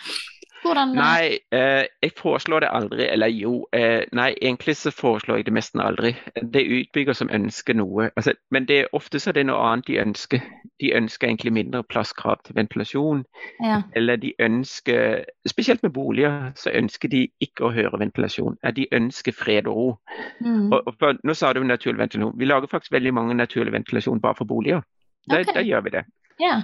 [0.62, 3.06] hvordan Nei, eh, jeg foreslår det aldri.
[3.12, 6.14] Eller jo, eh, nei, egentlig så foreslår jeg det nesten aldri.
[6.34, 8.10] Det er utbygger som ønsker noe.
[8.16, 10.40] Altså, men det ofte så er det noe annet de ønsker.
[10.80, 13.24] De ønsker egentlig mindre plasskrav til ventilasjon.
[13.64, 13.82] Ja.
[13.96, 18.58] Eller de ønsker, spesielt med boliger, så ønsker de ikke å høre ventilasjon.
[18.76, 19.88] De ønsker fred og ro.
[20.40, 20.72] Mm.
[20.72, 22.38] Og, og for, nå sa du naturlig ventilasjon.
[22.38, 24.82] Vi lager faktisk veldig mange naturlig ventilasjon bare for boliger.
[25.30, 25.64] Da, okay.
[25.64, 26.06] gjør vi det.
[26.40, 26.62] ja.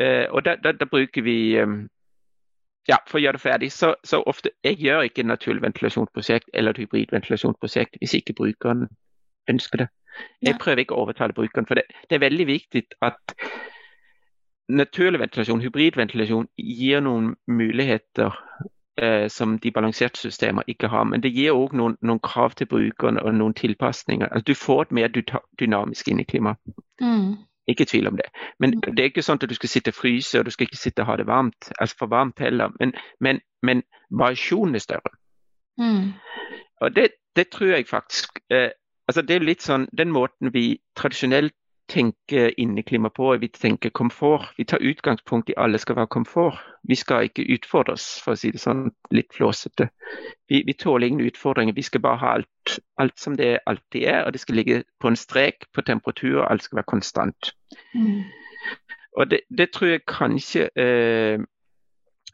[0.00, 1.68] Eh, og da, bruker vi eh,
[2.90, 6.50] Ja, for å gjøre det ferdig, så, så ofte Jeg gjør ikke et naturlig ventilasjonsprosjekt
[6.54, 8.88] eller et hybridventilasjonsprosjekt hvis ikke brukeren
[9.50, 9.88] ønsker det.
[10.42, 13.34] Jeg prøver ikke å overtale brukeren, for det, det er veldig viktig at
[14.72, 18.34] naturlig ventilasjon, hybridventilasjon, gir noen muligheter
[19.00, 21.06] eh, som de balanserte systemer ikke har.
[21.08, 24.28] Men det gir òg noen, noen krav til brukeren og noen tilpasninger.
[24.28, 25.16] Altså, du får et mer
[25.60, 26.54] dynamisk inneklima.
[27.00, 27.40] Mm.
[27.70, 28.26] Ikke tvil om det.
[28.58, 30.80] Men det er ikke sånn at du skal sitte og fryse, og du skal ikke
[30.80, 32.74] sitte og ha det varmt, altså for varmt heller.
[32.80, 35.14] Men, men, men variasjonen er større.
[35.78, 36.12] Mm.
[36.82, 38.70] Og det, det tror jeg faktisk eh,
[39.08, 41.54] altså Det er litt sånn den måten vi tradisjonelt
[41.92, 44.54] tenker inneklima på, vi tenker komfort.
[44.56, 46.60] Vi tar utgangspunkt i alle skal være komfort.
[46.88, 49.90] Vi skal ikke utfordres, for å si det sånn litt flåsete.
[50.48, 51.76] Vi, vi tåler ingen utfordringer.
[51.76, 55.12] Vi skal bare ha alt, alt som det alltid er, og det skal ligge på
[55.12, 57.52] en strek på temperatur, og alt skal være konstant.
[57.94, 58.22] Mm.
[59.20, 61.42] Og det, det tror jeg kanskje eh,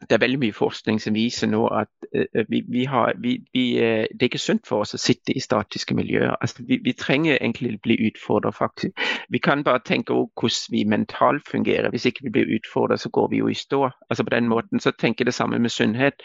[0.01, 4.05] Det er veldig mye forskning som viser nå at uh, vi, vi har, vi, eh,
[4.07, 6.37] det er ikke sunt for oss å sitte i statiske miljøer.
[6.39, 9.03] Altså, vi, trenger egentlig å bli utfordret, faktisk.
[9.29, 11.89] Vi kan bare tenke over hvordan vi mentalt fungerer.
[11.91, 13.89] Hvis ikke vi blir utfordret, så går vi jo i stå.
[14.09, 16.23] Altså På den måten så tenker jeg det samme med sunnhet.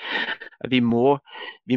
[0.71, 1.19] Vi må,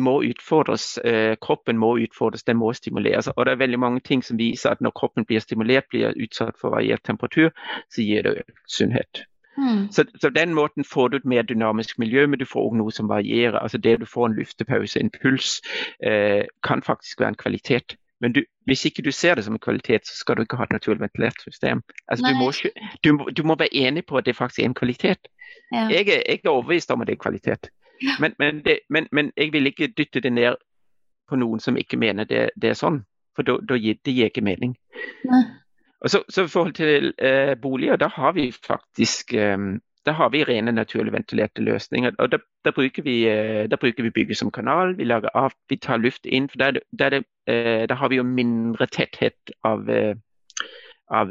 [0.01, 0.99] må utfordres.
[1.01, 3.31] Uh, kroppen må utfordres, den må stimuleres.
[3.35, 6.61] Og det er veldig mange ting som viser at når kroppen blir stimulert, blir utsatt
[6.61, 7.49] for variert temperatur,
[7.89, 9.25] så gir det sunnhet.
[9.57, 9.87] Mm.
[9.91, 12.91] Så, så den måten får du et mer dynamisk miljø, men du får også noe
[12.93, 13.57] som varierer.
[13.59, 15.61] Altså Det du får en luftepause, en puls,
[16.03, 17.95] eh, kan faktisk være en kvalitet.
[18.21, 20.63] Men du, hvis ikke du ser det som en kvalitet, så skal du ikke ha
[20.63, 21.81] et naturlig ventilert system.
[22.07, 22.51] Altså du må,
[23.03, 25.27] du, må- du må være enig på at det faktisk er en kvalitet.
[25.73, 25.87] Ja.
[25.89, 27.69] Jeg er, jeg er overbevist om at det er kvalitet.
[28.19, 30.55] Men, men, det, men, men jeg vil ikke dytte det ned
[31.29, 33.03] på noen som ikke mener det, det er sånn.
[33.35, 34.75] For da, gir det gir ikke mening.
[35.29, 35.43] Nei.
[36.01, 39.57] Og så, så I forhold til eh, boliger, da har vi faktisk eh,
[40.05, 42.11] da har vi rene, naturlig ventilerte løsninger.
[42.19, 43.25] og Da, da, bruker, vi,
[43.67, 44.95] da bruker, vi, bygget som kanal.
[44.95, 46.47] Vi, av, vi tar luft inn.
[46.47, 49.83] for der, der, der, har vi jo mindre tetthet av,
[51.11, 51.27] av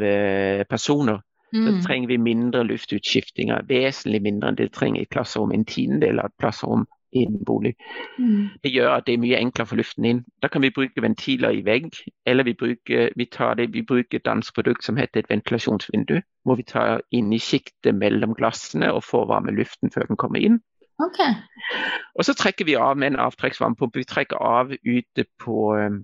[0.68, 1.22] personer.
[1.55, 1.66] Mm.
[1.66, 3.64] Så trenger vi mindre luftutskiftinger.
[3.68, 5.55] Vesentlig mindre enn det trenger i klasserom.
[5.57, 6.85] En tiendedel av et klasserom
[7.24, 7.74] en bolig.
[8.18, 8.48] Mm.
[8.64, 10.22] Det gjør at det er mye enklere få luften inn.
[10.42, 11.90] Da kan vi bruke ventiler i vegg,
[12.26, 16.20] eller vi bruker, vi det, vi bruker et dansk produkt som heter et ventilasjonsvindu.
[16.44, 20.38] Hvor vi tar inn i sjiktet mellom glassene og får varme luften før den kommer
[20.38, 20.61] inn.
[20.98, 21.35] Okay.
[22.14, 24.00] Og så trekker vi av med en avtrekksvarmepumpe.
[24.00, 25.98] Vi trekker av ute på, eh,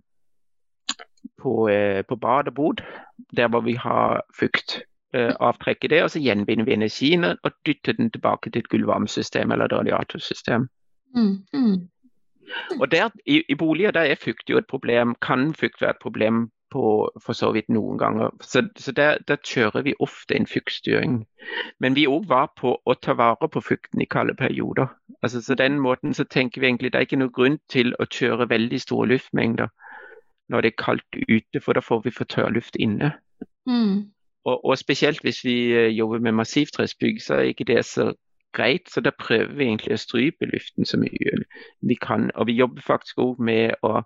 [1.40, 2.82] på, eh, på bad og bod,
[3.36, 4.82] der hvor vi har fukt.
[5.14, 9.50] Eh, avtrekke det, og så gjenvinner vi energien og dytter den tilbake til et gulvvarmesystem
[9.52, 10.68] eller et radiatorsystem.
[11.14, 11.88] Mm, mm.
[12.80, 16.02] Og der, i, i, boliger der er fukt jo et problem, kan fukt være et
[16.02, 18.30] problem på for så vidt noen ganger.
[18.40, 21.26] Så, så der, der, kjører vi ofte en fuktstyring.
[21.80, 24.88] Men vi òg var på å ta vare på fukten i kalde perioder.
[25.22, 28.08] Altså, så den måten så tenker vi egentlig det er ikke noen grunn til å
[28.08, 29.68] kjøre veldig store luftmengder
[30.48, 33.12] når det er kaldt ute, for da får vi for tørr luft inne.
[33.68, 34.10] Mm.
[34.44, 38.12] Og, og, spesielt hvis vi eh, jobber med massivtresbygg, så er ikke det så
[38.56, 38.90] greit.
[38.90, 41.42] Så da prøver vi egentlig å strype luften så mye
[41.80, 42.30] vi kan.
[42.34, 44.00] Og vi jobber faktisk òg med å,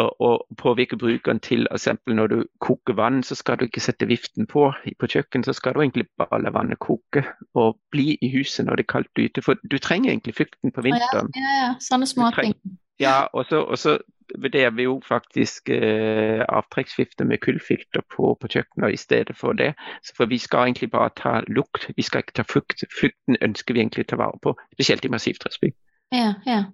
[0.00, 1.88] å, å, påvirke brukeren til f.eks.
[2.06, 4.70] når du koker vann, så skal du ikke sette viften på.
[5.00, 8.80] På kjøkken så skal du egentlig bare la vannet koke og bli i huset når
[8.80, 9.44] det er kaldt ute.
[9.44, 11.30] For du trenger egentlig fukten på vinteren.
[11.34, 11.76] Ja, ja, ja.
[11.82, 12.56] Sånne småting.
[13.02, 13.98] Ja, og så
[14.38, 19.74] vurderer vi jo faktisk eh, avtrekksvifte med kullfilter på, på kjøkkenet i stedet for det.
[20.02, 22.84] Så for Vi skal egentlig bare ta lukt, vi skal ikke ta fukt.
[23.00, 25.76] Fukten ønsker vi egentlig å ta vare på, spesielt i massivtresbygg.
[26.12, 26.64] Ja, ja.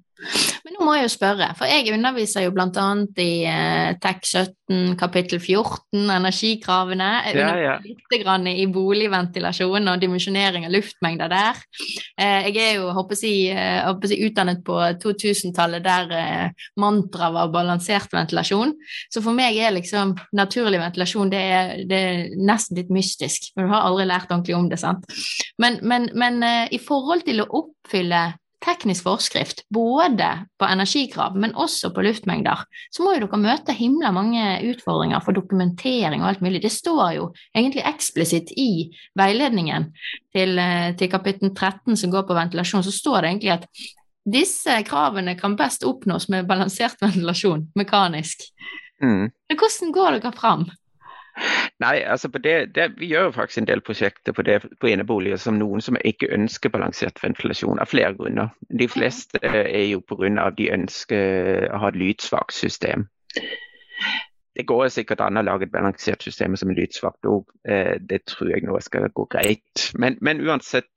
[0.65, 2.87] Men nå må jeg jo spørre, for jeg underviser jo bl.a.
[3.23, 7.09] i eh, TEK 17 kapittel 14, energikravene.
[7.31, 7.77] Jeg ja, ja.
[7.85, 11.63] litt grann i boligventilasjon og dimensjonering av luftmengder der.
[12.21, 17.55] Eh, jeg er jo håper jeg, håper jeg, utdannet på 2000-tallet der eh, mantraet var
[17.55, 18.77] balansert ventilasjon.
[19.13, 23.65] Så for meg er liksom naturlig ventilasjon det er, det er nesten litt mystisk, for
[23.65, 24.83] du har aldri lært ordentlig om det.
[24.85, 25.09] sant?
[25.59, 28.27] Men, men, men eh, i forhold til å oppfylle
[28.65, 30.29] teknisk forskrift, både
[30.61, 35.37] på energikrav, men også på luftmengder, så må jo dere møte himla mange utfordringer for
[35.37, 36.63] dokumentering og alt mulig.
[36.65, 39.89] Det står jo egentlig eksplisitt i veiledningen
[40.37, 43.67] til, eh, til kapittel 13 som går på ventilasjon, så står det egentlig at
[44.31, 48.45] disse kravene kan best oppnås med balansert ventilasjon, mekanisk.
[49.03, 49.31] Mm.
[49.57, 50.69] Hvordan går dere fram?
[51.81, 55.41] Nei, altså det, det, vi gjør jo faktisk en del prosjekter på, det, på eneboliger
[55.41, 58.53] som noen som ikke ønsker balansert ventilasjon, av flere grunner.
[58.69, 60.51] De fleste er jo pga.
[60.59, 63.09] de ønsker å ha et lydsvakt system.
[64.57, 67.49] Det går sikkert an å lage et balansert system som er lydsvakt òg.
[67.65, 69.89] Eh, det tror jeg nå skal gå greit.
[69.97, 70.91] Men, men uansett,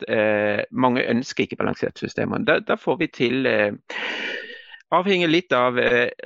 [0.71, 2.35] mange ønsker ikke balansert system.
[2.43, 3.47] Da, da får vi til
[4.93, 5.79] Avhenger litt av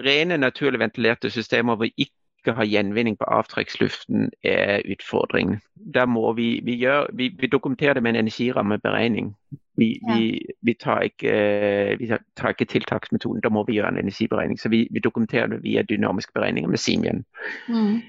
[0.03, 2.16] rene, naturlig ventilerte systemer hvor ikke
[2.47, 5.57] skal ha gjenvinning på avtrekksluften, er utfordring.
[5.93, 9.35] Der må vi, vi, gjør, vi, vi dokumenterer det med en energirammeberegning.
[9.77, 10.15] Vi, ja.
[10.61, 14.59] vi tar, ikke, tar, ikke, tiltaksmetoden, da må vi gjøre en energiberegning.
[14.59, 17.25] Så vi, dokumenterer det via dynamiske beregninger med Simien.
[17.67, 17.99] Mm.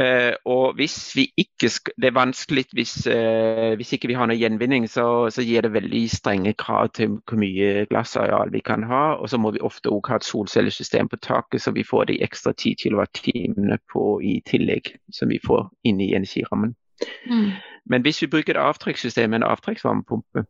[0.00, 1.68] Uh, og hvis vi ikke
[2.02, 5.70] Det er vanskelig hvis, uh, hvis ikke vi har noe gjenvinning, så, så, gir det
[5.70, 9.14] veldig strenge krav til hvor mye glassareal vi kan ha.
[9.14, 12.18] Og så må vi ofte også ha et solcellesystem på taket, så vi får de
[12.26, 13.22] ekstra 10 kWt
[14.22, 16.74] i tillegg som vi får inn i energirammen.
[17.30, 17.54] Mm.
[17.86, 20.44] Men hvis vi bruker et avtrekkssystem med en avtrekksvarmepumpe,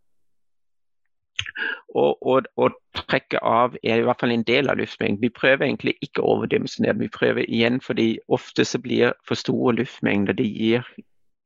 [1.95, 2.79] og, og, og,
[3.11, 5.21] trekke av er i hvert fall en del av luftmengden.
[5.23, 6.99] Vi prøver egentlig ikke å overdimensjonere.
[6.99, 10.87] Vi prøver igjen fordi ofte så blir for store luftmengder det gir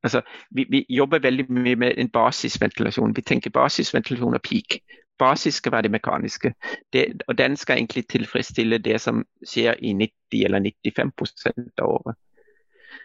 [0.03, 3.17] altså, vi, vi, jobber veldig mye med en basisventilasjon.
[3.17, 4.81] Vi tenker basisventilasjon og peak.
[5.19, 6.55] Basis skal være det mekaniske.
[6.93, 11.13] Det, og den skal egentlig tilfredsstille det som skjer i 90 eller 95
[11.79, 12.17] av året.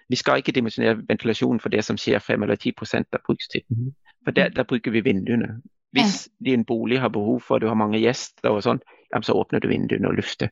[0.09, 3.95] Vi skal ikke dimensjonere ventilasjonen for det som skjer 5 eller 10% av brukstiden.
[4.23, 5.61] For der, der bruker vi vinduene.
[5.93, 8.81] Hvis din bolig har behov for du har mange gjester, og sånn,
[9.21, 10.49] så åpner du vinduene og lufter.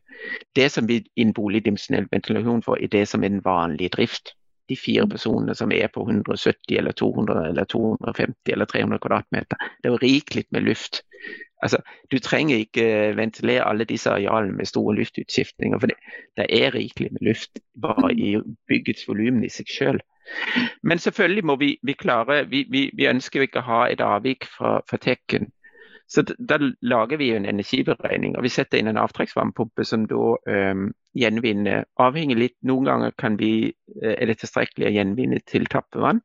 [0.56, 3.96] Det som vi i en bolig dimensjonell ventilasjon for, er det som er den vanlige
[3.98, 4.36] drift.
[4.70, 5.14] De fire mm.
[5.16, 9.58] personene som er på 170 eller 200 eller 250 eller 300 kvadratmeter.
[9.82, 11.02] Det er jo rikelig med luft.
[11.62, 12.86] Altså, du trenger ikke
[13.18, 15.98] ventilere alle disse arealene med store luftutskiftninger, for det,
[16.38, 18.38] det er rikelig med luft bare i
[18.70, 20.06] byggets volum i seg selv.
[20.82, 24.48] Men selvfølgelig må vi, vi klare vi, vi, vi, ønsker ikke å ha et avvik
[24.50, 25.52] fra, fra tekken.
[26.12, 30.82] Så da lager vi en energiberegning, og vi setter inn en avtrekksvarmepumpe som da øh,
[31.15, 36.20] gjenvinner Avhengig litt, noen ganger kan vi, eh, er det tilstrekkelig å gjenvinne til tappevann.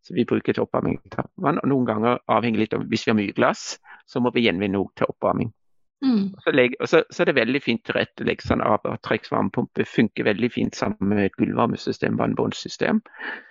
[0.00, 1.60] Så vi bruker til oppvarming tappevann.
[1.60, 3.74] Og noen ganger, avhengig litt av hvis vi har mye glass,
[4.08, 5.52] så må vi gjenvinne til oppvarming.
[6.04, 6.34] Mm.
[6.44, 8.44] Så, legge, og så, så er det veldig fint tilrettelagt.
[8.46, 13.02] Sånn avtrekksvarmepumpe funker veldig fint sammen med et gulvvarmesystem, vannbåndsystem.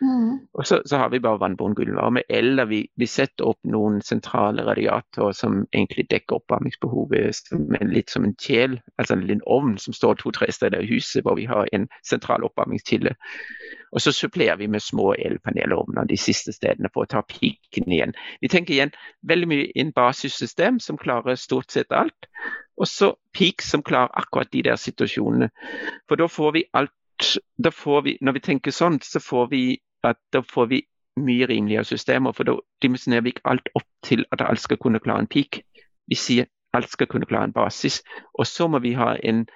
[0.01, 0.31] Mm.
[0.57, 4.65] Og så, så har vi bare vannbånd gulvvarme, eller vi, vi setter opp noen sentrale
[4.65, 7.53] radiatorer som egentlig dekker oppvarmingsbehovet
[7.89, 11.37] litt som en kjel, altså en liten ovn som står to-tre steder i huset hvor
[11.37, 13.13] vi har en sentral oppvarmingskilde.
[13.91, 18.13] Og så supplerer vi med små elpanelovner de siste stedene for å ta piken igjen.
[18.41, 18.93] Vi tenker igjen
[19.27, 22.29] veldig mye inn basissystem som klarer stort sett alt.
[22.79, 25.49] Og så peak som klarer akkurat de der situasjonene.
[26.07, 26.93] For da får vi alt
[27.57, 29.63] da får vi, Når vi tenker sånn, så får vi
[30.07, 30.77] at da får vi
[31.19, 32.31] mye rimeligere systemer.
[32.31, 35.59] For da dimensjonerer vi ikke alt opp til at alt skal kunne klare en peak.
[36.07, 38.01] Vi sier alt skal kunne klare en basis.
[38.33, 39.47] Og så må vi ha en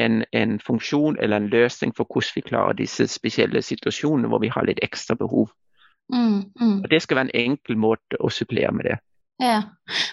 [0.00, 4.52] en, en, funksjon eller en løsning for hvordan vi klarer disse spesielle situasjonene hvor vi
[4.52, 5.50] har litt ekstra behov.
[6.12, 6.78] Mm, mm.
[6.82, 8.98] Og Det skal være en enkel måte å supplere med det.
[9.42, 9.62] Ja.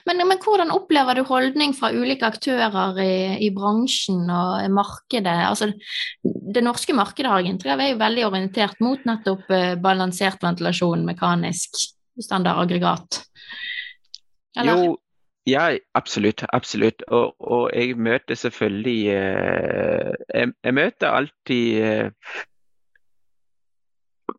[0.08, 3.13] Men, men, hvordan opplever du holdning fra ulike aktører i,
[3.46, 5.36] i bransjen og markedet?
[5.46, 5.70] Altså,
[6.24, 11.78] det norske markedet har jeg er jo veldig orientert mot nettopp eh, balansert ventilasjon, mekanisk
[12.20, 13.22] standardaggregat.
[14.58, 14.84] Eller?
[14.88, 14.98] Jo,
[15.49, 15.65] ja,
[15.97, 16.43] absolutt.
[16.53, 17.03] absolutt.
[17.07, 22.09] Og, og jeg møter selvfølgelig eh, jeg, jeg, møter alltid eh,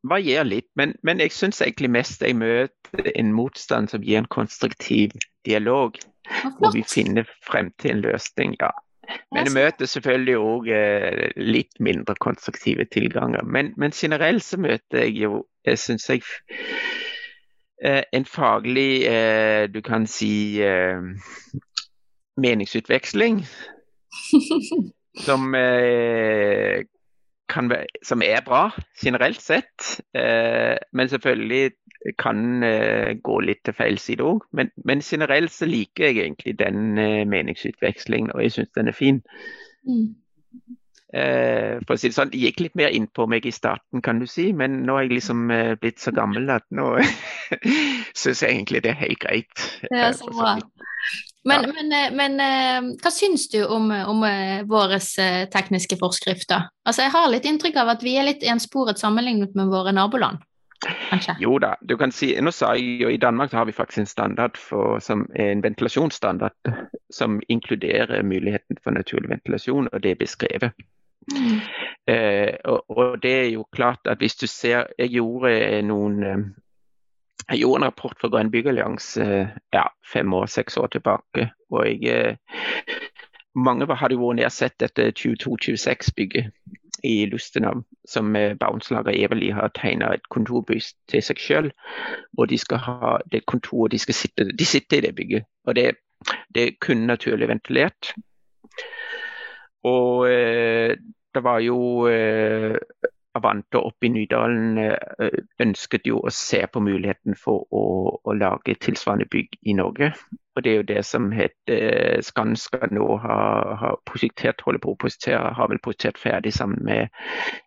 [0.06, 4.30] Varierer litt, men, men jeg syns egentlig mest jeg møter en motstand som gir en
[4.30, 5.98] konstruktiv dialog.
[6.60, 8.54] Hvor vi finner frem til en løsning.
[8.60, 8.70] ja.
[9.34, 13.42] Men jeg møter selvfølgelig òg eh, litt mindre konstruktive tilganger.
[13.42, 16.22] Men, men generelt så møter jeg jo jeg synes jeg
[17.82, 21.00] en faglig, eh, du kan si, eh,
[22.36, 23.44] meningsutveksling.
[25.26, 25.52] som,
[27.48, 28.70] kan, som er bra
[29.04, 30.00] generelt sett.
[30.92, 31.70] men selvfølgelig
[32.18, 32.62] kan
[33.22, 34.46] gå litt til feil side òg.
[34.52, 36.94] Men, men, generelt så liker jeg egentlig den
[37.28, 39.22] meningsutvekslingen, og jeg syns den er fin.
[39.84, 40.14] Mm.
[41.10, 44.28] Eh, for å si det sånn, gikk litt mer innpå meg i starten, kan du
[44.30, 46.92] si, men nå er jeg liksom eh, blitt så gammel at nå
[48.20, 49.66] syns jeg egentlig det er helt greit.
[49.88, 50.54] Det er så bra.
[51.44, 51.72] Men, ja.
[51.72, 55.00] men, eh, men, eh, hva syns du om, om eh, våre
[55.52, 56.68] tekniske forskrifter?
[56.84, 60.44] Altså, Jeg har litt inntrykk av at vi er litt ensporet sammenlignet med våre naboland.
[60.80, 61.34] Kanskje?
[61.40, 64.00] Jo da, du kan si, nå sa jeg jo I Danmark så har vi faktisk
[64.00, 66.72] en standard for, som en ventilasjonsstandard
[67.12, 70.88] som inkluderer muligheten for naturlig ventilasjon, og det er beskrevet.
[71.30, 71.60] Mm.
[72.08, 76.40] Eh, og, og, det er jo klart at hvis du ser Jeg gjorde noen eh,
[77.50, 81.50] jeg gjorde en rapport for Grønn byggallianse eh, ja, fem år, seks år tilbake.
[81.70, 82.36] og jeg, eh,
[83.54, 86.52] Mange hadde vært ned og sett dette 22-26-bygget
[87.02, 91.72] i Lustenau, som Baunslager Eveli har tegna et kontorbygg til seg selv.
[92.32, 95.44] Hvor de skal ha det kontoret de skal sitte De sitter i det bygget.
[95.66, 95.96] og det,
[96.54, 98.14] det er kun naturlig ventilert.
[99.82, 100.96] Og eh,
[101.34, 102.76] det var jo eh,
[103.38, 107.82] Avante oppe i Nydalen eh, ønsket jo å se på muligheten for å,
[108.18, 110.10] å, lage tilsvarende bygg i Norge.
[110.56, 114.98] Og Det er jo det som heter Skanska nå har, har prosjektert, holder på å
[114.98, 117.06] prosjektere, har vel prosjektert ferdig sammen med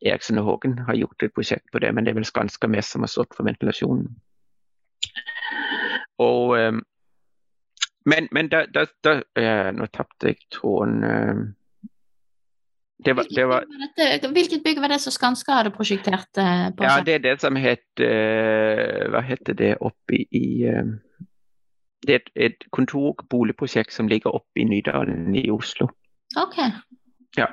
[0.04, 0.78] Eriksen og Hågen.
[0.84, 3.32] Har gjort et prosjekt på det, men det er vel Skanska mest som har stått
[3.38, 4.12] for ventilasjonen.
[6.22, 6.54] Og,
[8.12, 9.20] men, men da, da, da,
[9.74, 11.56] Nå tapte jeg tråden.
[13.06, 13.66] Det var, det var...
[14.32, 16.84] Hvilket bygg var det som Skanska hadde prosjektert eh, på?
[16.84, 20.94] Ja, Det er det som het uh, Hva heter det oppi i uh,
[22.06, 25.90] Det er et, kontorboligprosjekt som ligger oppe i Nydalen i Oslo.
[26.40, 26.60] Ok.
[27.38, 27.48] Ja.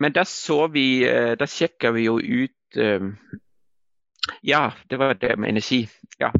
[0.00, 1.02] Men da så vi
[1.38, 2.78] Da sjekka vi jo ut
[4.42, 5.88] Ja, det var det med energi.
[6.18, 6.30] Ja.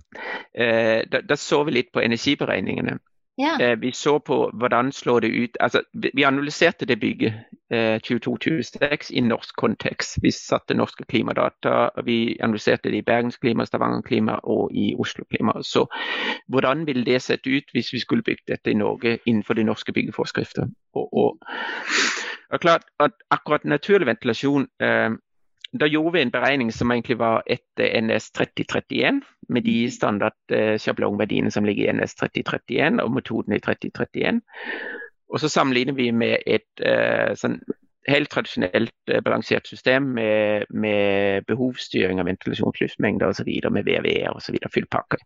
[1.10, 2.98] Da, da så vi litt på energiberegningene.
[3.40, 3.56] Ja.
[3.60, 5.82] Eh, vi så på hvordan slår det ut altså,
[6.14, 7.32] Vi analyserte det bygget
[7.70, 10.18] eh, 22-26 i norsk kontekst.
[10.22, 11.88] Vi satte norske klimadata.
[12.04, 15.52] Vi analyserte det i Bergensklima, Stavanger-klima og i Oslo-klima.
[15.62, 15.86] Så
[16.48, 19.92] hvordan ville det sett ut hvis vi skulle bygd dette i Norge innenfor de norske
[19.92, 20.68] byggeforskrifter?
[20.94, 21.38] Og, og,
[22.50, 25.10] og klart at akkurat naturlig ventilasjon eh,
[25.72, 31.50] da gjorde vi en beregning som egentlig var etter NS 3031, med de standard standardsjablongverdiene
[31.50, 34.40] som ligger i NS 3031 og metoden i 3031.
[35.30, 37.60] Og så sammenligner vi med et uh, sånn
[38.10, 44.58] helt tradisjonelt uh, balansert system med, med behovsstyring av ventilasjonsluftmengder osv., med VVE osv.
[44.74, 45.20] fyllpakke.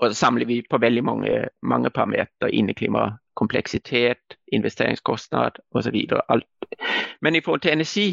[0.00, 2.50] Og så samler vi på veldig mange, mange parametere.
[2.50, 5.96] Inneklima, kompleksitet, investeringskostnad osv.
[7.20, 8.08] Men i forhold til energi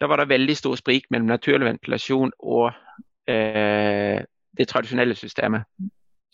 [0.00, 2.72] da var det veldig stor sprik mellom naturlig ventilasjon og
[3.28, 4.24] eh,
[4.58, 5.62] det tradisjonelle systemet.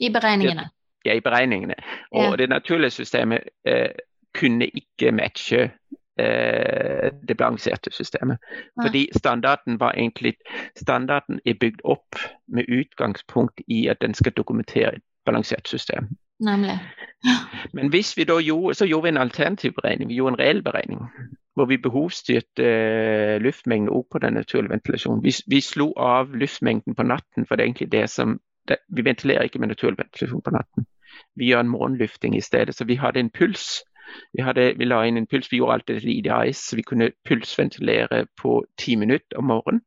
[0.01, 0.69] I beregningene?
[1.05, 1.75] Ja, i beregningene.
[2.13, 2.37] Og Ja.
[2.37, 3.91] det naturlige systemet eh,
[4.35, 5.71] kunne ikke matche
[6.19, 8.39] eh, det balanserte systemet.
[8.83, 10.35] Fordi standarden var egentlig
[10.77, 12.17] Standarden er bygd opp
[12.49, 16.09] med utgangspunkt i at den skal dokumentere et balansert system.
[16.41, 16.79] Nemlig.
[17.73, 20.09] Men hvis vi da gjorde, så gjorde vi en alternativ beregning.
[20.09, 21.01] Vi gjorde en reell beregning.
[21.55, 25.23] Hvor vi behovsstyrte eh, luftmengden opp på den naturlige ventilasjonen.
[25.23, 29.05] Vi, vi slo av luftmengden på natten, for det er egentlig det som det, Vi
[29.05, 30.87] ventilerer ikke med naturlig ventilasjon på natten.
[31.37, 32.75] Vi gjør en morgenlufting i stedet.
[32.75, 33.83] Så vi hadde en puls.
[34.33, 36.83] Vi, hadde, vi la inn en puls, vi gjorde alt det lite ice, så vi
[36.83, 39.83] kunne pulsventilere på ti minutter om morgenen.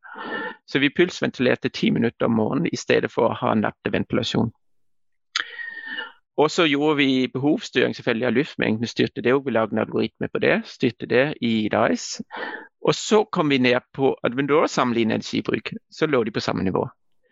[0.67, 4.51] Så vi pulsventilerte ti minutter om morgenen i stedet for å ha natteventilasjon.
[6.37, 10.27] Og så gjorde vi behovsstyring selvfølgelig av luftmengden, styrte det, og vi lagde en algoritme
[10.29, 10.61] på det.
[10.69, 12.21] Styrte det i DICE.
[12.85, 16.39] Og så kom vi ned på at når du sammenligner energibruk, så lå de på
[16.39, 16.85] samme nivå.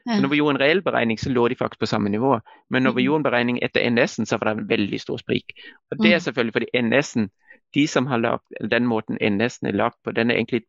[0.05, 2.39] Så Når vi gjorde en reell beregning, så lå de faktisk på samme nivå.
[2.69, 3.05] Men når vi Mhm.
[3.05, 5.45] gjorde en beregning etter NS-en, så var det en veldig stor sprik.
[5.91, 6.21] Og Det er Mhm.
[6.21, 7.29] selvfølgelig fordi NS-en,
[7.73, 10.61] de som har lagt, den måten NS-en er lagt på, den er egentlig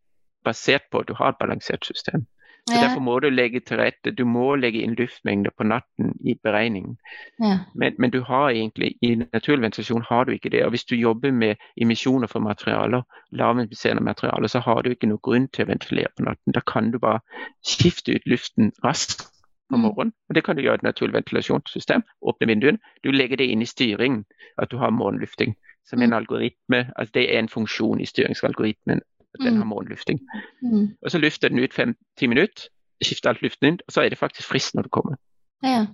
[0.45, 2.27] basert på at du har et balansert system.
[2.69, 2.81] Så Ja.
[2.89, 6.97] Derfor må du legge til rette, du må legge inn luftmengder på natten i beregningen.
[7.41, 7.59] Ja.
[7.75, 10.65] Men, men du har egentlig, i naturventilasjon har du ikke det.
[10.65, 15.23] Og hvis du jobber med emisjoner for materialer, lavinfiserende materialer, så har du ikke noen
[15.23, 16.53] grunn til å ventilere på natten.
[16.53, 17.21] Da kan du bare
[17.67, 19.29] skifte ut luften raskt
[19.71, 19.83] på Mm.
[19.83, 20.13] morgenen.
[20.29, 22.03] Og det kan du gjøre i et naturlig ventilasjonssystem.
[22.23, 22.79] Åpne vinduene.
[23.05, 24.25] Du legger det inn i styringen,
[24.59, 25.55] at du har morgenlufting.
[25.87, 26.17] Som en Mm.
[26.17, 29.01] algoritme, altså Det er en funksjon i styringsalgoritmen.
[29.39, 29.59] Den Mm.
[29.59, 30.21] har morgenlufting.
[30.63, 30.89] Mm.
[31.03, 32.69] Og så lufter den ut fem-ti minutter.
[33.05, 35.17] Skifter alt luften inn, og så er det faktisk frist når du kommer.
[35.63, 35.87] Ja.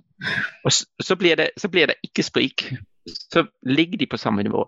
[0.65, 2.73] Og så, så, blir det, så blir det ikke sprik.
[3.07, 4.63] Så ligger de på samme nivå.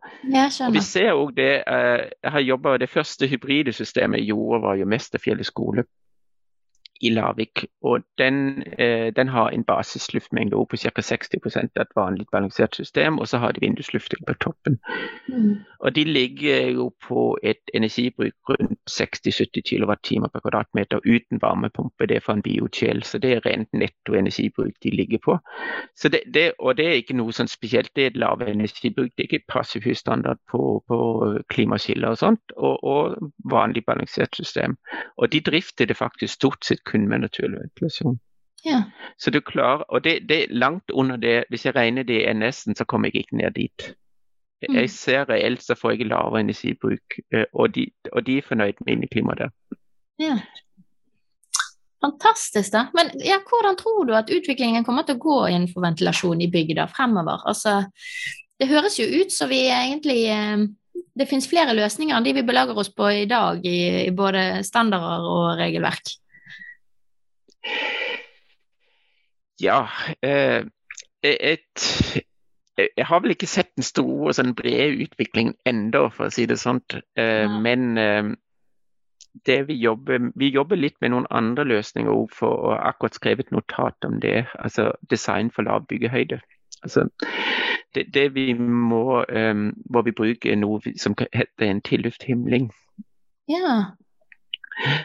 [0.67, 4.61] Og vi ser også det, eh, jeg har jobbet, Det første hybride systemet jeg gjorde,
[4.61, 5.83] var jo Mesterfjellet skole
[7.05, 7.65] i Larvik.
[7.81, 11.01] og Den, eh, den har en basisluftmengde på ca.
[11.01, 14.79] 60 av et vanlig balansert system, og så har de vinduslufting på toppen.
[15.29, 15.55] Mm.
[15.79, 22.05] Og De ligger jo på et energibruk rundt 60-70 kWt per kvadratmeter uten varmepumpe.
[22.07, 25.37] Det er fra en biokjel, så det er rent netto energibruk de ligger på.
[25.95, 29.11] Så det, det, og det er ikke noe sånn spesielt, det er et lavt energibruk.
[29.17, 30.99] Det er ikke passivhusstandard på, på
[31.49, 34.77] klimaskiller og sånt, og, og vanlig balansert system.
[35.17, 38.19] Og de drifter det faktisk stort sett kun med naturlig ventilasjon.
[38.65, 38.81] Ja.
[39.17, 42.33] Så du klarer, og det, det er langt under det, hvis jeg regner det i
[42.33, 43.89] NS-en, så kommer jeg ikke ned dit.
[44.69, 44.75] Mm.
[44.75, 48.81] Jeg ser reelt så får jeg lavere energibruk, eh, og de, og de er fornøyd
[48.85, 49.51] med inneklimaet der.
[50.19, 50.37] ja.
[52.05, 52.87] Fantastisk, da.
[52.93, 56.85] Men ja, hvordan tror du at utviklingen kommer til å gå innenfor ventilasjon i bygda
[56.91, 57.41] fremover?
[57.49, 57.79] Altså,
[58.61, 60.67] det høres jo ut som vi egentlig eh,
[61.15, 64.61] Det finnes flere løsninger enn de vi belager oss på i dag, i, i både
[64.67, 66.11] standarder og regelverk.
[69.61, 69.85] Ja,
[70.21, 70.65] eh,
[71.23, 71.83] et,
[72.77, 76.59] jeg har vel ikke sett den store sånn brede utviklingen ennå, for å si det
[76.59, 76.81] sånn.
[77.15, 77.51] Eh, ja.
[77.63, 78.33] men eh,
[79.45, 83.51] det vi jobber Vi jobber litt med noen andre løsninger òg, for å akkurat skrevet
[83.51, 84.45] notat om det.
[84.59, 86.39] Altså design for lav byggehøyde.
[86.83, 87.07] Altså,
[87.95, 89.55] det, det vi må eh,
[89.89, 92.71] Hvor vi bruker noe som heter en tillufthimling.
[93.51, 93.95] Ja.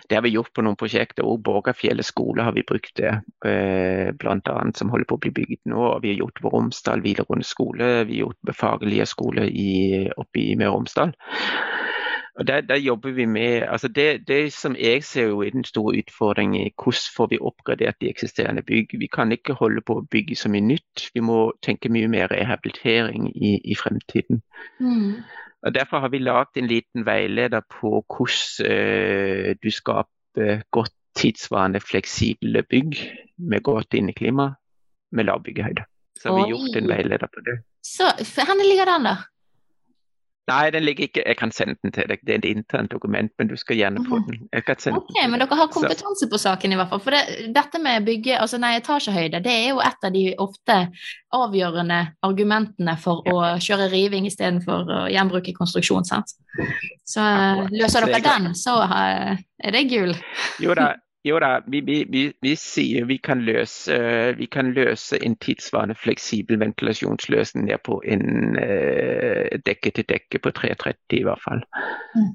[0.09, 3.13] Det har vi gjort på noen prosjekter, og Borgafjellet skole har vi brukt det.
[3.45, 4.13] bl.a.
[4.21, 5.81] blant annet, som holder på å bli bygget nå.
[5.95, 10.09] og Vi har gjort på Romsdal videregående skole, vi har gjort på Fagerlia skole i,
[10.17, 11.15] oppe i Møre og Romsdal.
[12.39, 15.65] Og der, der jobber vi med, altså det, det som jeg ser jo er den
[15.65, 18.87] store utfordringen, er hvordan får vi oppgradert de eksisterende bygg.
[18.99, 22.31] Vi kan ikke holde på å bygge så mye nytt, vi må tenke mye mer
[22.31, 24.43] rehabilitering i, i fremtiden.
[24.79, 25.21] Mm.
[25.63, 31.81] Og Derfor har vi lagd en liten veileder på hvordan øh, du skaper godt tidsvarende,
[31.81, 32.97] fleksible bygg
[33.39, 34.53] med godt inneklima
[35.13, 35.85] med lav byggehøyde.
[36.21, 37.57] Så har vi gjort en veileder på det.
[37.83, 38.05] Så
[38.35, 39.17] hvor ligger den, da?
[40.51, 42.23] Nei, den ligger ikke Jeg kan sende den til deg.
[42.27, 44.43] Det er et internt dokument, men du skal gjerne få den.
[44.67, 47.03] Kan sende Ok, den men dere har kompetanse på saken i hvert fall.
[47.05, 50.79] For det, dette med bygge, altså nei, etasjehøyde, det er jo et av de ofte
[51.37, 56.35] avgjørende argumentene for å kjøre riving istedenfor å gjenbruke konstruksjon, sant.
[57.07, 57.23] Så
[57.71, 60.17] løser dere den, så eh, er det gull.
[60.63, 60.93] Jo da,
[61.25, 65.37] jo da vi, vi, vi, vi sier vi kan, løse, eh, vi kan løse en
[65.37, 71.65] tidsvarende fleksibel ventilasjonsløsning ned på en uh, dekke til dekke på 330 i hvert fall.
[72.17, 72.31] Mm.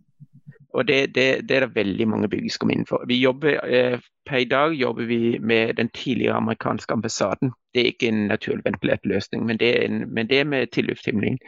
[0.75, 3.05] Og det, det, det er det veldig mange bygg som kommer innenfor.
[3.07, 7.53] Vi jobber, eh, per i dag jobber vi med den tidligere amerikanske ambassaden.
[7.73, 10.67] Det er ikke en naturlig ventilert løsning, men det er, en, men det er med
[10.67, 11.39] tillufthimling.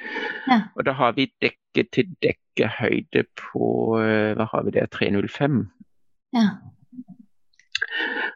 [0.48, 0.62] Ja.
[0.76, 5.68] Og da har vi dekke til dekke høyde på eh, hva har vi der, 305
[6.36, 6.48] Ja.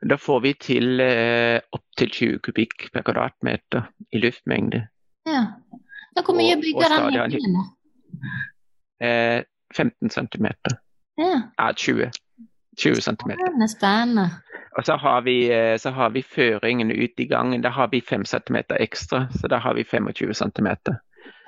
[0.09, 4.87] Da får vi til eh, opptil 20 kubikk per kvadratmeter i luftmengde.
[5.27, 5.45] ja.
[6.25, 7.77] hvor mye bygger den stadion-
[9.01, 9.43] Eh,
[9.77, 10.45] 15 cm.
[11.17, 12.11] Ja, Ja, 20.
[12.77, 13.31] 20 cm.
[13.31, 14.29] spennende, spennende.
[14.77, 17.61] Og så har, vi, eh, så har vi føringen ut i gangen.
[17.61, 20.67] Da har vi 5 cm ekstra, så da har vi 25 cm.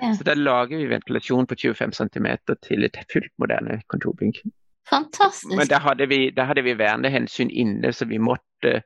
[0.01, 0.13] Ja.
[0.13, 2.27] Så da lager vi ventilasjon på 25 cm
[2.67, 4.41] til et fullt moderne kontorbygg.
[4.89, 5.55] Fantastisk.
[5.55, 8.81] Men da hadde vi, da hadde vi vernehensyn inne, så vi måtte,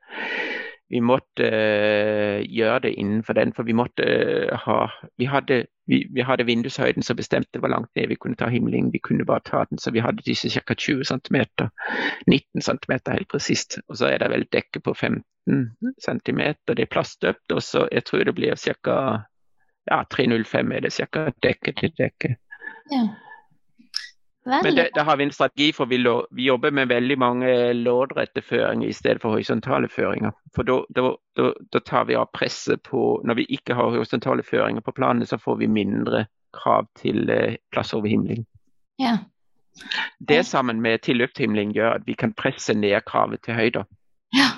[0.88, 3.52] vi måtte uh, gjøre det innenfor den.
[3.56, 4.06] For vi måtte
[4.52, 4.78] uh, ha
[5.18, 8.92] Vi hadde, vi, vi hadde vindushøyden som bestemte hvor langt ned vi kunne ta himmelen.
[8.92, 10.74] Vi kunne bare ta den, så vi hadde disse ca.
[10.74, 11.42] 20 cm.
[12.26, 13.80] 19 cm helt presist.
[13.88, 15.24] Og så er det vel dekke på 15
[15.98, 16.42] cm.
[16.68, 19.24] Det er plastdøpt, og så jeg tror det blir ca.
[19.90, 21.30] Ja, 305 er det ca.
[21.42, 22.36] dekke til dekke.
[22.92, 23.08] ja.
[24.48, 27.50] Men det, det, har vi en strategi for vi, lo, vi jobber med veldig mange
[27.76, 30.32] loddrette føringer i stedet for horisontale føringer.
[30.56, 35.28] For da, tar vi av presset på Når vi ikke har horisontale føringer på planene,
[35.28, 36.24] så får vi mindre
[36.56, 38.46] krav til eh, plass over himmelen.
[38.98, 39.18] Ja.
[40.18, 43.84] Det sammen med tilløpshimling gjør at vi kan presse ned kravet til høyder.
[44.34, 44.48] ja.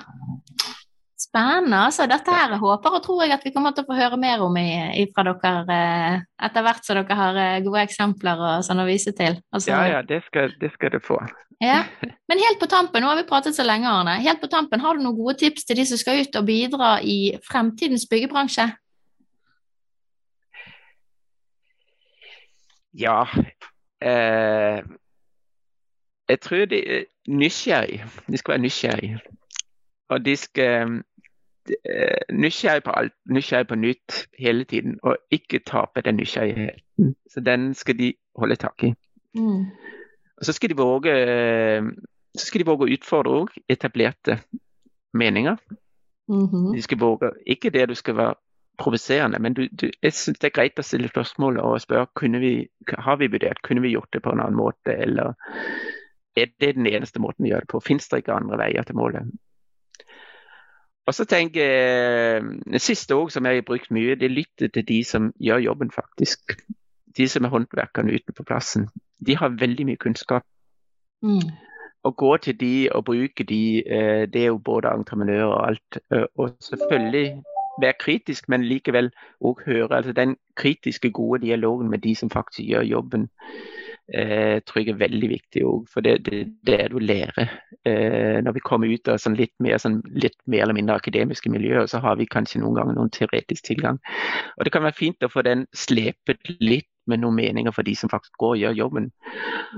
[1.21, 1.77] Spennende.
[1.77, 2.07] altså.
[2.09, 4.57] Dette her håper og tror jeg at vi kommer til å få høre mer om
[4.57, 4.71] i,
[5.03, 8.89] i fra dere eh, etter hvert som dere har eh, gode eksempler og sånn å
[8.89, 9.37] vise til.
[9.53, 11.21] Altså, Ja, ja, det skal, det skal du få.
[11.61, 11.83] Ja.
[12.31, 14.17] Men helt på tampen, nå har vi pratet så lenge, Arne.
[14.25, 16.95] Helt på tampen, Har du noen gode tips til de som skal ut og bidra
[17.05, 18.71] i fremtidens byggebransje?
[22.97, 23.27] Ja.
[24.01, 24.81] Eh,
[26.31, 28.09] jeg tror de er nysgjerrige.
[28.27, 29.21] De skal være nysgjerrige.
[30.11, 30.97] Og de skal eh,
[32.33, 37.15] nysgjerrig på alt, nysgjerrig på nytt hele tiden, og ikke tape den nysgjerrigheten.
[37.31, 38.95] Så den skal de holde tak i.
[39.35, 39.67] Mm.
[40.41, 41.83] Og så skal de våge, eh,
[42.37, 44.41] så skal de våge å utfordre òg etablerte
[45.13, 45.57] meninger.
[46.29, 46.73] Mhm.
[46.75, 48.35] De skal våge, ikke det du skal være
[48.79, 52.41] provoserende, men du, du, jeg synes det er greit å stille spørsmål og spørre kunne
[52.41, 55.35] vi, har vi vurdert, kunne vi gjort det på en annen måte, eller
[56.37, 57.83] er det den eneste måten å gjøre det på?
[57.85, 59.35] Fins det ikke andre veier til målet?
[61.07, 62.43] Og så tenker jeg,
[62.73, 65.59] Det siste òg som jeg har brukt mye, det er lytte til de som gjør
[65.59, 66.57] jobben, faktisk.
[67.17, 68.89] De som er håndverkerne utenfor plassen.
[69.27, 70.45] De har veldig mye kunnskap.
[71.23, 71.51] Mm.
[72.05, 75.99] Å gå til de og bruke de, eh, det er jo både entreprenører og alt.
[76.13, 77.43] eh, Og selvfølgelig
[77.81, 79.97] være kritisk, men likevel òg høre.
[79.97, 83.29] altså Den kritiske, gode dialogen med de som faktisk gjør jobben,
[84.15, 85.87] eh, tror jeg er veldig viktig òg.
[85.91, 87.53] For det, det, det er du lærer.
[87.87, 91.53] Eh, når vi kommer ut av sånn litt, mer, sånn litt mer eller mindre akademiske
[91.53, 94.01] miljøer, så har vi kanskje noen ganger noen teoretisk tilgang.
[94.59, 97.97] Og det kan være fint å få den slepet litt med noen meninger for de
[97.99, 99.09] som faktisk går og gjør jobben.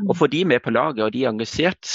[0.09, 1.89] Og får de med på laget, og de er engasjert,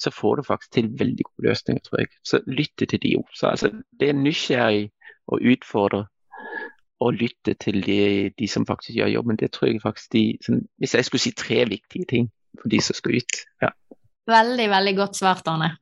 [0.00, 2.10] så får du faktisk til veldig gode løsninger, tror jeg.
[2.24, 3.52] Så lytte til de også.
[3.52, 3.70] Altså,
[4.00, 4.88] det er nysgjerrig
[5.28, 6.06] å utfordre
[7.02, 9.38] og lytte til de, de som faktisk gjør jobben.
[9.40, 12.30] Det tror jeg faktisk de sånn, Hvis jeg skulle si tre viktige ting
[12.60, 13.42] for de som skal ut.
[13.64, 13.72] Ja.
[14.30, 15.74] Veldig, veldig godt svart, Arne.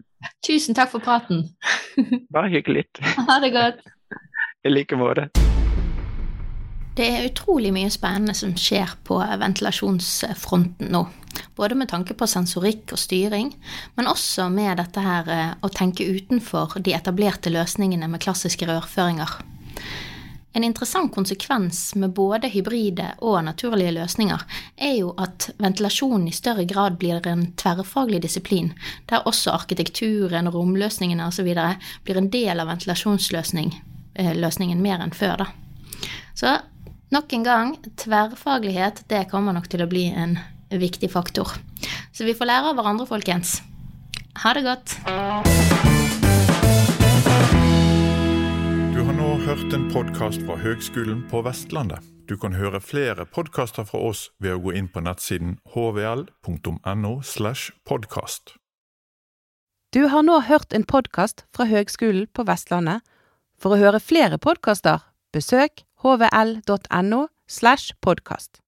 [0.44, 1.46] Tusen takk for praten.
[2.34, 2.86] Bare hyggelig.
[3.00, 3.86] Ha det godt.
[4.66, 5.30] I like måte.
[6.96, 11.04] Det er utrolig mye spennende som skjer på ventilasjonsfronten nå.
[11.56, 13.52] Både med tanke på sensorikk og styring,
[13.96, 19.38] men også med dette her eh, å tenke utenfor de etablerte løsningene med klassiske rørføringer.
[20.52, 24.40] En interessant konsekvens med både hybride og naturlige løsninger
[24.76, 28.72] er jo at ventilasjonen i større grad blir en tverrfaglig disiplin,
[29.06, 31.54] der også arkitekturen, romløsningene osv.
[32.04, 35.36] blir en del av ventilasjonsløsningen mer enn før.
[35.36, 35.46] da.
[36.34, 36.58] Så
[37.10, 40.38] nok en gang, tverrfaglighet det kommer nok til å bli en
[40.70, 41.46] viktig faktor.
[42.12, 43.62] Så vi får lære av hverandre, folkens.
[44.42, 45.99] Ha det godt.
[49.40, 52.04] Har hørt en podkast fra Høgskolen på Vestlandet.
[52.28, 57.12] Du kan høre flere podkaster fra oss ved å gå inn på nettsiden hvl.no.
[57.24, 58.56] slash podkast.
[59.96, 63.00] Du har nå hørt en podkast fra Høgskolen på Vestlandet.
[63.56, 68.58] For å høre flere podkaster, besøk hvl.no slash podkast.